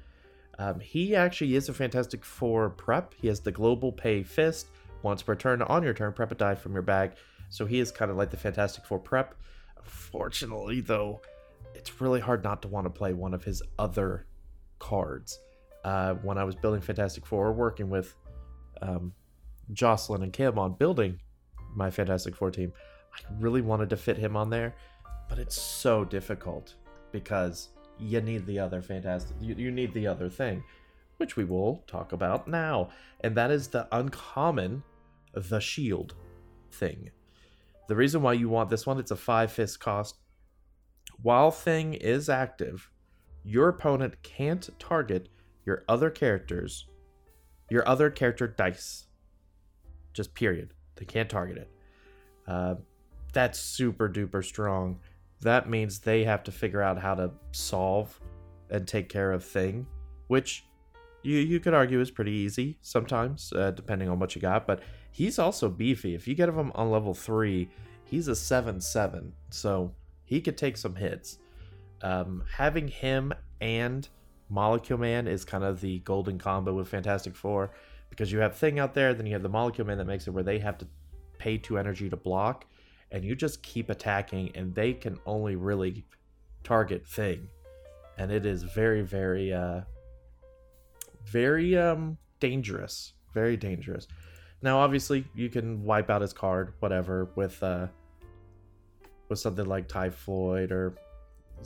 Um, 0.58 0.80
he 0.80 1.16
actually 1.16 1.54
is 1.54 1.68
a 1.68 1.74
Fantastic 1.74 2.24
Four 2.24 2.70
prep. 2.70 3.14
He 3.14 3.28
has 3.28 3.40
the 3.40 3.52
global 3.52 3.92
pay 3.92 4.22
fist. 4.22 4.66
Once 5.02 5.22
per 5.22 5.34
turn, 5.34 5.62
on 5.62 5.82
your 5.82 5.94
turn, 5.94 6.12
prep 6.12 6.32
a 6.32 6.34
die 6.34 6.54
from 6.54 6.72
your 6.72 6.82
bag. 6.82 7.12
So 7.48 7.66
he 7.66 7.80
is 7.80 7.90
kind 7.90 8.10
of 8.10 8.16
like 8.16 8.30
the 8.30 8.36
Fantastic 8.36 8.84
Four 8.84 8.98
prep. 8.98 9.34
Fortunately, 9.82 10.80
though, 10.80 11.20
it's 11.74 12.00
really 12.00 12.20
hard 12.20 12.44
not 12.44 12.62
to 12.62 12.68
want 12.68 12.86
to 12.86 12.90
play 12.90 13.12
one 13.12 13.34
of 13.34 13.44
his 13.44 13.62
other 13.78 14.26
cards. 14.78 15.38
Uh, 15.84 16.14
when 16.14 16.38
I 16.38 16.44
was 16.44 16.54
building 16.54 16.80
Fantastic 16.80 17.26
Four, 17.26 17.52
working 17.52 17.90
with 17.90 18.14
um, 18.82 19.12
Jocelyn 19.72 20.22
and 20.22 20.32
Kim 20.32 20.58
on 20.58 20.74
building 20.74 21.18
my 21.74 21.90
Fantastic 21.90 22.36
Four 22.36 22.50
team, 22.50 22.72
I 23.14 23.18
really 23.38 23.62
wanted 23.62 23.90
to 23.90 23.96
fit 23.96 24.16
him 24.18 24.36
on 24.36 24.50
there, 24.50 24.74
but 25.28 25.38
it's 25.38 25.60
so 25.60 26.04
difficult 26.04 26.74
because 27.12 27.68
you 27.98 28.20
need 28.20 28.46
the 28.46 28.58
other 28.58 28.82
fantastic, 28.82 29.36
you, 29.40 29.54
you 29.54 29.70
need 29.70 29.94
the 29.94 30.06
other 30.06 30.28
thing, 30.28 30.62
which 31.18 31.36
we 31.36 31.44
will 31.44 31.84
talk 31.86 32.12
about 32.12 32.48
now, 32.48 32.90
and 33.20 33.34
that 33.36 33.50
is 33.50 33.68
the 33.68 33.86
uncommon, 33.92 34.82
the 35.34 35.60
shield 35.60 36.14
thing. 36.72 37.10
The 37.88 37.96
reason 37.96 38.22
why 38.22 38.34
you 38.34 38.48
want 38.48 38.70
this 38.70 38.86
one, 38.86 38.98
it's 38.98 39.10
a 39.10 39.16
five 39.16 39.52
fist 39.52 39.80
cost. 39.80 40.16
While 41.22 41.50
thing 41.50 41.94
is 41.94 42.28
active, 42.28 42.90
your 43.44 43.68
opponent 43.68 44.22
can't 44.22 44.68
target 44.78 45.28
your 45.64 45.84
other 45.88 46.10
characters 46.10 46.86
your 47.70 47.86
other 47.88 48.10
character 48.10 48.46
dice. 48.46 49.06
Just 50.12 50.34
period. 50.34 50.74
They 50.96 51.04
can't 51.04 51.28
target 51.28 51.58
it. 51.58 51.70
Uh, 52.46 52.74
that's 53.32 53.58
super 53.58 54.08
duper 54.08 54.44
strong. 54.44 54.98
That 55.40 55.68
means 55.68 55.98
they 55.98 56.24
have 56.24 56.44
to 56.44 56.52
figure 56.52 56.82
out 56.82 56.98
how 56.98 57.14
to 57.14 57.30
solve 57.52 58.20
and 58.70 58.86
take 58.86 59.08
care 59.08 59.32
of 59.32 59.44
thing, 59.44 59.86
which 60.28 60.64
you 61.22 61.38
you 61.38 61.60
could 61.60 61.74
argue 61.74 62.00
is 62.00 62.10
pretty 62.10 62.32
easy 62.32 62.78
sometimes, 62.82 63.52
uh, 63.52 63.70
depending 63.70 64.08
on 64.08 64.18
what 64.18 64.34
you 64.34 64.40
got. 64.40 64.66
But 64.66 64.82
he's 65.10 65.38
also 65.38 65.68
beefy. 65.68 66.14
If 66.14 66.28
you 66.28 66.34
get 66.34 66.48
him 66.48 66.72
on 66.74 66.90
level 66.90 67.14
three, 67.14 67.68
he's 68.04 68.28
a 68.28 68.36
seven 68.36 68.80
seven, 68.80 69.32
so 69.50 69.94
he 70.24 70.40
could 70.40 70.58
take 70.58 70.76
some 70.76 70.94
hits. 70.94 71.38
Um, 72.02 72.44
having 72.52 72.88
him 72.88 73.32
and 73.60 74.08
Molecule 74.52 74.98
Man 74.98 75.26
is 75.26 75.46
kind 75.46 75.64
of 75.64 75.80
the 75.80 76.00
golden 76.00 76.38
combo 76.38 76.74
with 76.74 76.86
Fantastic 76.86 77.34
Four 77.34 77.72
because 78.10 78.30
you 78.30 78.38
have 78.40 78.54
Thing 78.54 78.78
out 78.78 78.92
there, 78.92 79.14
then 79.14 79.24
you 79.24 79.32
have 79.32 79.42
the 79.42 79.48
Molecule 79.48 79.86
Man 79.86 79.96
that 79.96 80.06
makes 80.06 80.26
it 80.26 80.30
where 80.30 80.42
they 80.42 80.58
have 80.58 80.76
to 80.78 80.86
pay 81.38 81.56
two 81.56 81.78
energy 81.78 82.10
to 82.10 82.16
block, 82.16 82.66
and 83.10 83.24
you 83.24 83.34
just 83.34 83.62
keep 83.62 83.88
attacking, 83.88 84.54
and 84.54 84.74
they 84.74 84.92
can 84.92 85.18
only 85.24 85.56
really 85.56 86.04
target 86.64 87.06
Thing, 87.06 87.48
and 88.18 88.30
it 88.30 88.44
is 88.44 88.62
very, 88.62 89.00
very, 89.00 89.54
uh, 89.54 89.80
very 91.24 91.78
um 91.78 92.18
dangerous, 92.38 93.14
very 93.32 93.56
dangerous. 93.56 94.06
Now, 94.60 94.80
obviously, 94.80 95.24
you 95.34 95.48
can 95.48 95.82
wipe 95.82 96.10
out 96.10 96.20
his 96.20 96.34
card, 96.34 96.74
whatever, 96.80 97.30
with 97.36 97.62
uh, 97.62 97.86
with 99.30 99.38
something 99.38 99.64
like 99.64 99.88
Typhoid 99.88 100.70
or 100.70 100.94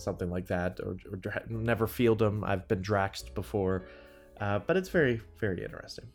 something 0.01 0.31
like 0.31 0.47
that, 0.47 0.81
or, 0.81 0.97
or 1.11 1.43
never 1.49 1.87
field 1.87 2.19
them. 2.19 2.45
I've 2.45 2.69
been 2.69 2.83
Draxed 2.83 3.35
before, 3.35 3.87
uh, 4.41 4.61
but 4.61 4.77
it's 4.77 4.89
very, 4.89 5.21
very 5.39 5.63
interesting. 5.63 6.07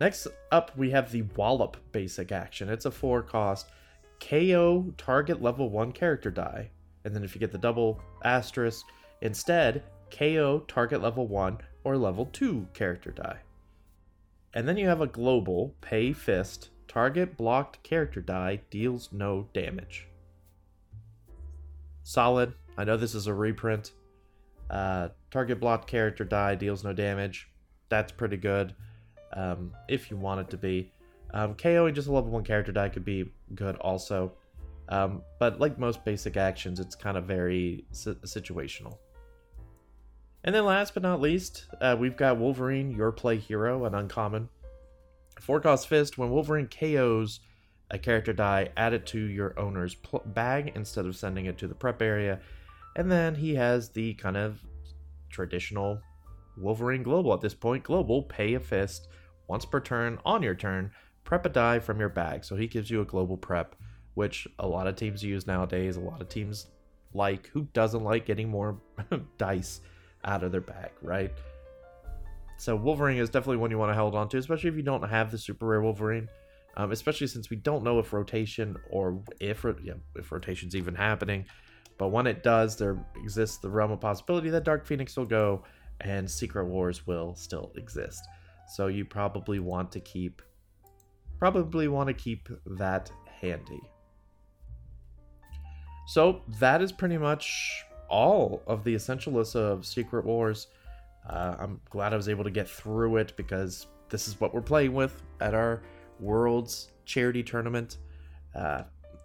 Next 0.00 0.26
up, 0.50 0.76
we 0.76 0.90
have 0.90 1.12
the 1.12 1.22
Wallop 1.36 1.76
basic 1.92 2.32
action. 2.32 2.68
It's 2.68 2.86
a 2.86 2.90
four 2.90 3.22
cost 3.22 3.68
KO 4.20 4.92
target 4.96 5.42
level 5.42 5.70
one 5.70 5.92
character 5.92 6.30
die, 6.30 6.70
and 7.04 7.14
then 7.14 7.24
if 7.24 7.34
you 7.34 7.40
get 7.40 7.52
the 7.52 7.58
double 7.58 8.00
asterisk, 8.24 8.86
instead 9.20 9.82
KO 10.10 10.60
target 10.68 11.02
level 11.02 11.26
one 11.26 11.58
or 11.84 11.96
level 11.96 12.26
two 12.26 12.66
character 12.74 13.10
die. 13.10 13.38
And 14.54 14.68
then 14.68 14.76
you 14.76 14.86
have 14.86 15.00
a 15.00 15.06
global 15.06 15.74
pay 15.80 16.12
fist 16.12 16.70
target 16.86 17.36
blocked 17.36 17.82
character 17.82 18.20
die 18.20 18.60
deals 18.70 19.08
no 19.12 19.48
damage. 19.54 20.08
Solid, 22.02 22.52
I 22.76 22.84
know 22.84 22.96
this 22.96 23.14
is 23.14 23.26
a 23.26 23.34
reprint. 23.34 23.92
Uh, 24.70 25.08
target 25.30 25.60
blocked 25.60 25.88
character 25.88 26.24
die 26.24 26.54
deals 26.54 26.84
no 26.84 26.92
damage. 26.92 27.48
That's 27.88 28.12
pretty 28.12 28.38
good. 28.38 28.74
Um, 29.34 29.72
if 29.88 30.10
you 30.10 30.16
want 30.16 30.40
it 30.40 30.50
to 30.50 30.56
be. 30.56 30.92
Um, 31.34 31.54
KOing 31.54 31.94
just 31.94 32.08
a 32.08 32.12
level 32.12 32.30
1 32.30 32.44
character 32.44 32.72
die 32.72 32.88
could 32.88 33.04
be 33.04 33.32
good 33.54 33.76
also. 33.76 34.32
Um, 34.88 35.22
but 35.38 35.60
like 35.60 35.78
most 35.78 36.04
basic 36.04 36.36
actions, 36.36 36.80
it's 36.80 36.94
kind 36.94 37.16
of 37.16 37.24
very 37.24 37.84
si- 37.92 38.14
situational. 38.24 38.98
And 40.44 40.54
then 40.54 40.64
last 40.64 40.94
but 40.94 41.02
not 41.02 41.20
least, 41.20 41.66
uh, 41.80 41.96
we've 41.98 42.16
got 42.16 42.36
Wolverine, 42.36 42.90
your 42.90 43.12
play 43.12 43.38
hero, 43.38 43.84
an 43.84 43.94
uncommon. 43.94 44.48
Four 45.40 45.60
cost 45.60 45.88
fist, 45.88 46.18
when 46.18 46.30
Wolverine 46.30 46.68
KOs 46.68 47.40
a 47.90 47.98
character 47.98 48.32
die, 48.32 48.70
add 48.76 48.92
it 48.92 49.06
to 49.06 49.18
your 49.18 49.58
owner's 49.58 49.94
pl- 49.94 50.22
bag 50.26 50.72
instead 50.74 51.06
of 51.06 51.14
sending 51.14 51.46
it 51.46 51.58
to 51.58 51.68
the 51.68 51.74
prep 51.74 52.02
area 52.02 52.40
and 52.96 53.10
then 53.10 53.34
he 53.34 53.54
has 53.54 53.90
the 53.90 54.14
kind 54.14 54.36
of 54.36 54.60
traditional 55.30 56.00
Wolverine 56.56 57.02
Global 57.02 57.32
at 57.32 57.40
this 57.40 57.54
point. 57.54 57.84
Global, 57.84 58.22
pay 58.22 58.54
a 58.54 58.60
fist 58.60 59.08
once 59.48 59.64
per 59.64 59.80
turn 59.80 60.18
on 60.24 60.42
your 60.42 60.54
turn. 60.54 60.90
prep 61.24 61.46
a 61.46 61.48
die 61.48 61.78
from 61.78 62.00
your 62.00 62.08
bag. 62.08 62.44
So 62.44 62.56
he 62.56 62.66
gives 62.66 62.90
you 62.90 63.00
a 63.00 63.04
global 63.04 63.36
prep, 63.36 63.76
which 64.14 64.46
a 64.58 64.66
lot 64.66 64.86
of 64.86 64.96
teams 64.96 65.22
use 65.22 65.46
nowadays. 65.46 65.96
A 65.96 66.00
lot 66.00 66.20
of 66.20 66.28
teams 66.28 66.66
like. 67.14 67.46
Who 67.48 67.62
doesn't 67.72 68.04
like 68.04 68.26
getting 68.26 68.48
more 68.48 68.80
dice 69.38 69.80
out 70.24 70.42
of 70.42 70.52
their 70.52 70.60
bag, 70.60 70.90
right? 71.02 71.32
So 72.58 72.76
Wolverine 72.76 73.18
is 73.18 73.30
definitely 73.30 73.56
one 73.56 73.70
you 73.70 73.78
want 73.78 73.90
to 73.90 73.96
hold 73.96 74.14
on 74.14 74.28
to, 74.30 74.38
especially 74.38 74.70
if 74.70 74.76
you 74.76 74.82
don't 74.82 75.02
have 75.08 75.30
the 75.30 75.38
super 75.38 75.66
rare 75.66 75.82
Wolverine. 75.82 76.28
Um, 76.74 76.90
especially 76.90 77.26
since 77.26 77.50
we 77.50 77.56
don't 77.56 77.84
know 77.84 77.98
if 77.98 78.14
rotation 78.14 78.76
or 78.90 79.22
if 79.40 79.66
yeah, 79.82 79.94
if 80.16 80.32
rotation's 80.32 80.74
even 80.74 80.94
happening. 80.94 81.44
But 82.02 82.08
when 82.08 82.26
it 82.26 82.42
does, 82.42 82.76
there 82.76 82.98
exists 83.14 83.58
the 83.58 83.70
realm 83.70 83.92
of 83.92 84.00
possibility 84.00 84.50
that 84.50 84.64
Dark 84.64 84.84
Phoenix 84.84 85.16
will 85.16 85.24
go 85.24 85.62
and 86.00 86.28
Secret 86.28 86.66
Wars 86.66 87.06
will 87.06 87.36
still 87.36 87.70
exist. 87.76 88.26
So 88.74 88.88
you 88.88 89.04
probably 89.04 89.60
want 89.60 89.92
to 89.92 90.00
keep 90.00 90.42
probably 91.38 91.86
want 91.86 92.08
to 92.08 92.12
keep 92.12 92.48
that 92.66 93.12
handy. 93.40 93.80
So 96.08 96.42
that 96.58 96.82
is 96.82 96.90
pretty 96.90 97.18
much 97.18 97.84
all 98.08 98.64
of 98.66 98.82
the 98.82 98.96
essential 98.96 99.34
list 99.34 99.54
of 99.54 99.86
Secret 99.86 100.24
Wars. 100.24 100.66
Uh, 101.30 101.54
I'm 101.56 101.80
glad 101.88 102.12
I 102.12 102.16
was 102.16 102.28
able 102.28 102.42
to 102.42 102.50
get 102.50 102.68
through 102.68 103.18
it 103.18 103.32
because 103.36 103.86
this 104.08 104.26
is 104.26 104.40
what 104.40 104.52
we're 104.52 104.60
playing 104.60 104.92
with 104.92 105.22
at 105.40 105.54
our 105.54 105.82
Worlds 106.18 106.90
charity 107.04 107.44
tournament. 107.44 107.98
Uh, 108.56 108.82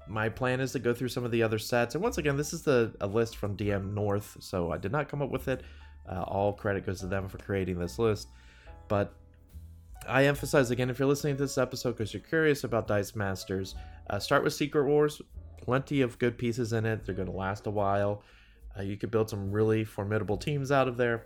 my 0.07 0.29
plan 0.29 0.59
is 0.59 0.71
to 0.73 0.79
go 0.79 0.93
through 0.93 1.09
some 1.09 1.23
of 1.23 1.31
the 1.31 1.43
other 1.43 1.59
sets, 1.59 1.95
and 1.95 2.03
once 2.03 2.17
again, 2.17 2.37
this 2.37 2.53
is 2.53 2.63
the 2.63 2.95
a 3.01 3.07
list 3.07 3.37
from 3.37 3.57
DM 3.57 3.93
North, 3.93 4.37
so 4.39 4.71
I 4.71 4.77
did 4.77 4.91
not 4.91 5.09
come 5.09 5.21
up 5.21 5.29
with 5.29 5.47
it. 5.47 5.63
Uh, 6.09 6.21
all 6.21 6.53
credit 6.53 6.85
goes 6.85 7.01
to 7.01 7.07
them 7.07 7.27
for 7.27 7.37
creating 7.37 7.79
this 7.79 7.99
list, 7.99 8.29
but 8.87 9.13
I 10.07 10.25
emphasize 10.25 10.71
again 10.71 10.89
if 10.89 10.99
you're 10.99 11.07
listening 11.07 11.35
to 11.35 11.43
this 11.43 11.57
episode 11.57 11.91
because 11.91 12.13
you're 12.13 12.21
curious 12.21 12.63
about 12.63 12.87
Dice 12.87 13.15
Masters, 13.15 13.75
uh, 14.09 14.19
start 14.19 14.43
with 14.43 14.53
Secret 14.53 14.85
Wars. 14.85 15.21
Plenty 15.61 16.01
of 16.01 16.17
good 16.17 16.37
pieces 16.37 16.71
in 16.71 16.85
it. 16.85 17.05
They're 17.05 17.15
going 17.15 17.27
to 17.27 17.33
last 17.33 17.67
a 17.67 17.71
while. 17.71 18.23
Uh, 18.77 18.83
you 18.83 18.95
could 18.95 19.11
build 19.11 19.29
some 19.29 19.51
really 19.51 19.83
formidable 19.83 20.37
teams 20.37 20.71
out 20.71 20.87
of 20.87 20.95
there. 20.95 21.25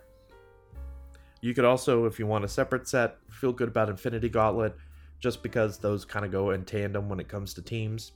You 1.42 1.54
could 1.54 1.64
also, 1.64 2.06
if 2.06 2.18
you 2.18 2.26
want 2.26 2.44
a 2.44 2.48
separate 2.48 2.88
set, 2.88 3.18
feel 3.28 3.52
good 3.52 3.68
about 3.68 3.88
Infinity 3.88 4.28
Gauntlet, 4.28 4.76
just 5.20 5.42
because 5.42 5.78
those 5.78 6.04
kind 6.04 6.24
of 6.24 6.32
go 6.32 6.50
in 6.50 6.64
tandem 6.64 7.08
when 7.08 7.20
it 7.20 7.28
comes 7.28 7.54
to 7.54 7.62
teams. 7.62 8.12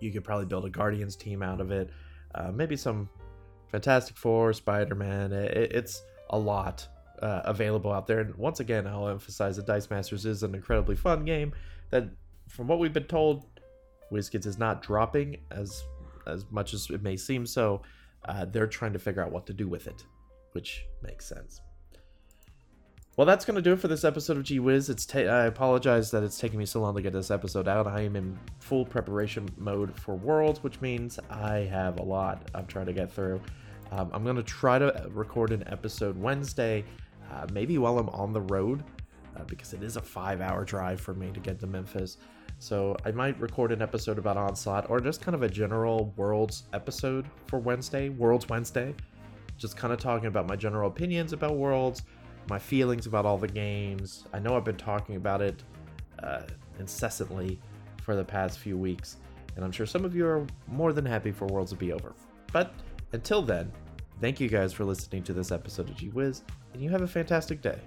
You 0.00 0.12
could 0.12 0.24
probably 0.24 0.46
build 0.46 0.64
a 0.64 0.70
Guardians 0.70 1.16
team 1.16 1.42
out 1.42 1.60
of 1.60 1.70
it. 1.70 1.90
Uh, 2.34 2.50
maybe 2.52 2.76
some 2.76 3.08
Fantastic 3.68 4.16
Four, 4.16 4.52
Spider 4.52 4.94
Man. 4.94 5.32
It, 5.32 5.72
it's 5.72 6.02
a 6.30 6.38
lot 6.38 6.86
uh, 7.22 7.42
available 7.44 7.92
out 7.92 8.06
there. 8.06 8.20
And 8.20 8.34
once 8.36 8.60
again, 8.60 8.86
I'll 8.86 9.08
emphasize 9.08 9.56
that 9.56 9.66
Dice 9.66 9.90
Masters 9.90 10.26
is 10.26 10.42
an 10.42 10.54
incredibly 10.54 10.96
fun 10.96 11.24
game 11.24 11.52
that, 11.90 12.04
from 12.48 12.66
what 12.66 12.78
we've 12.78 12.92
been 12.92 13.04
told, 13.04 13.46
WizKids 14.12 14.46
is 14.46 14.58
not 14.58 14.82
dropping 14.82 15.36
as 15.50 15.82
as 16.26 16.44
much 16.50 16.74
as 16.74 16.88
it 16.90 17.02
may 17.02 17.16
seem 17.16 17.46
so. 17.46 17.82
Uh, 18.24 18.44
they're 18.44 18.66
trying 18.66 18.92
to 18.92 18.98
figure 18.98 19.22
out 19.22 19.32
what 19.32 19.46
to 19.46 19.54
do 19.54 19.66
with 19.68 19.86
it, 19.86 20.04
which 20.52 20.84
makes 21.02 21.26
sense. 21.26 21.60
Well, 23.20 23.26
that's 23.26 23.44
going 23.44 23.56
to 23.56 23.60
do 23.60 23.74
it 23.74 23.78
for 23.78 23.88
this 23.88 24.02
episode 24.02 24.38
of 24.38 24.44
Gee 24.44 24.60
Whiz. 24.60 24.88
It's 24.88 25.04
ta- 25.04 25.18
I 25.18 25.44
apologize 25.44 26.10
that 26.10 26.22
it's 26.22 26.38
taking 26.38 26.58
me 26.58 26.64
so 26.64 26.80
long 26.80 26.94
to 26.94 27.02
get 27.02 27.12
this 27.12 27.30
episode 27.30 27.68
out. 27.68 27.86
I 27.86 28.00
am 28.00 28.16
in 28.16 28.38
full 28.60 28.86
preparation 28.86 29.46
mode 29.58 29.94
for 29.94 30.14
Worlds, 30.14 30.62
which 30.62 30.80
means 30.80 31.20
I 31.28 31.56
have 31.70 32.00
a 32.00 32.02
lot 32.02 32.50
I'm 32.54 32.64
trying 32.64 32.86
to 32.86 32.94
get 32.94 33.12
through. 33.12 33.42
Um, 33.92 34.10
I'm 34.14 34.24
going 34.24 34.36
to 34.36 34.42
try 34.42 34.78
to 34.78 35.06
record 35.10 35.52
an 35.52 35.64
episode 35.66 36.16
Wednesday, 36.16 36.82
uh, 37.30 37.46
maybe 37.52 37.76
while 37.76 37.98
I'm 37.98 38.08
on 38.08 38.32
the 38.32 38.40
road, 38.40 38.82
uh, 39.36 39.44
because 39.44 39.74
it 39.74 39.82
is 39.82 39.98
a 39.98 40.00
five 40.00 40.40
hour 40.40 40.64
drive 40.64 40.98
for 40.98 41.12
me 41.12 41.30
to 41.30 41.40
get 41.40 41.60
to 41.60 41.66
Memphis. 41.66 42.16
So 42.58 42.96
I 43.04 43.10
might 43.10 43.38
record 43.38 43.70
an 43.70 43.82
episode 43.82 44.16
about 44.16 44.38
Onslaught 44.38 44.88
or 44.88 44.98
just 44.98 45.20
kind 45.20 45.34
of 45.34 45.42
a 45.42 45.48
general 45.50 46.14
Worlds 46.16 46.62
episode 46.72 47.26
for 47.48 47.58
Wednesday, 47.58 48.08
Worlds 48.08 48.48
Wednesday. 48.48 48.94
Just 49.58 49.76
kind 49.76 49.92
of 49.92 50.00
talking 50.00 50.28
about 50.28 50.46
my 50.46 50.56
general 50.56 50.88
opinions 50.88 51.34
about 51.34 51.58
Worlds 51.58 52.02
my 52.48 52.58
feelings 52.58 53.06
about 53.06 53.26
all 53.26 53.38
the 53.38 53.48
games. 53.48 54.24
I 54.32 54.38
know 54.38 54.56
I've 54.56 54.64
been 54.64 54.76
talking 54.76 55.16
about 55.16 55.42
it 55.42 55.62
uh, 56.22 56.42
incessantly 56.78 57.58
for 58.02 58.16
the 58.16 58.24
past 58.24 58.58
few 58.58 58.76
weeks, 58.76 59.16
and 59.56 59.64
I'm 59.64 59.72
sure 59.72 59.86
some 59.86 60.04
of 60.04 60.14
you 60.14 60.26
are 60.26 60.46
more 60.66 60.92
than 60.92 61.04
happy 61.04 61.32
for 61.32 61.46
Worlds 61.46 61.72
to 61.72 61.76
be 61.76 61.92
over. 61.92 62.14
But 62.52 62.72
until 63.12 63.42
then, 63.42 63.70
thank 64.20 64.40
you 64.40 64.48
guys 64.48 64.72
for 64.72 64.84
listening 64.84 65.22
to 65.24 65.32
this 65.32 65.52
episode 65.52 65.88
of 65.88 65.96
Gee 65.96 66.08
Whiz, 66.08 66.42
and 66.72 66.82
you 66.82 66.90
have 66.90 67.02
a 67.02 67.08
fantastic 67.08 67.60
day. 67.62 67.78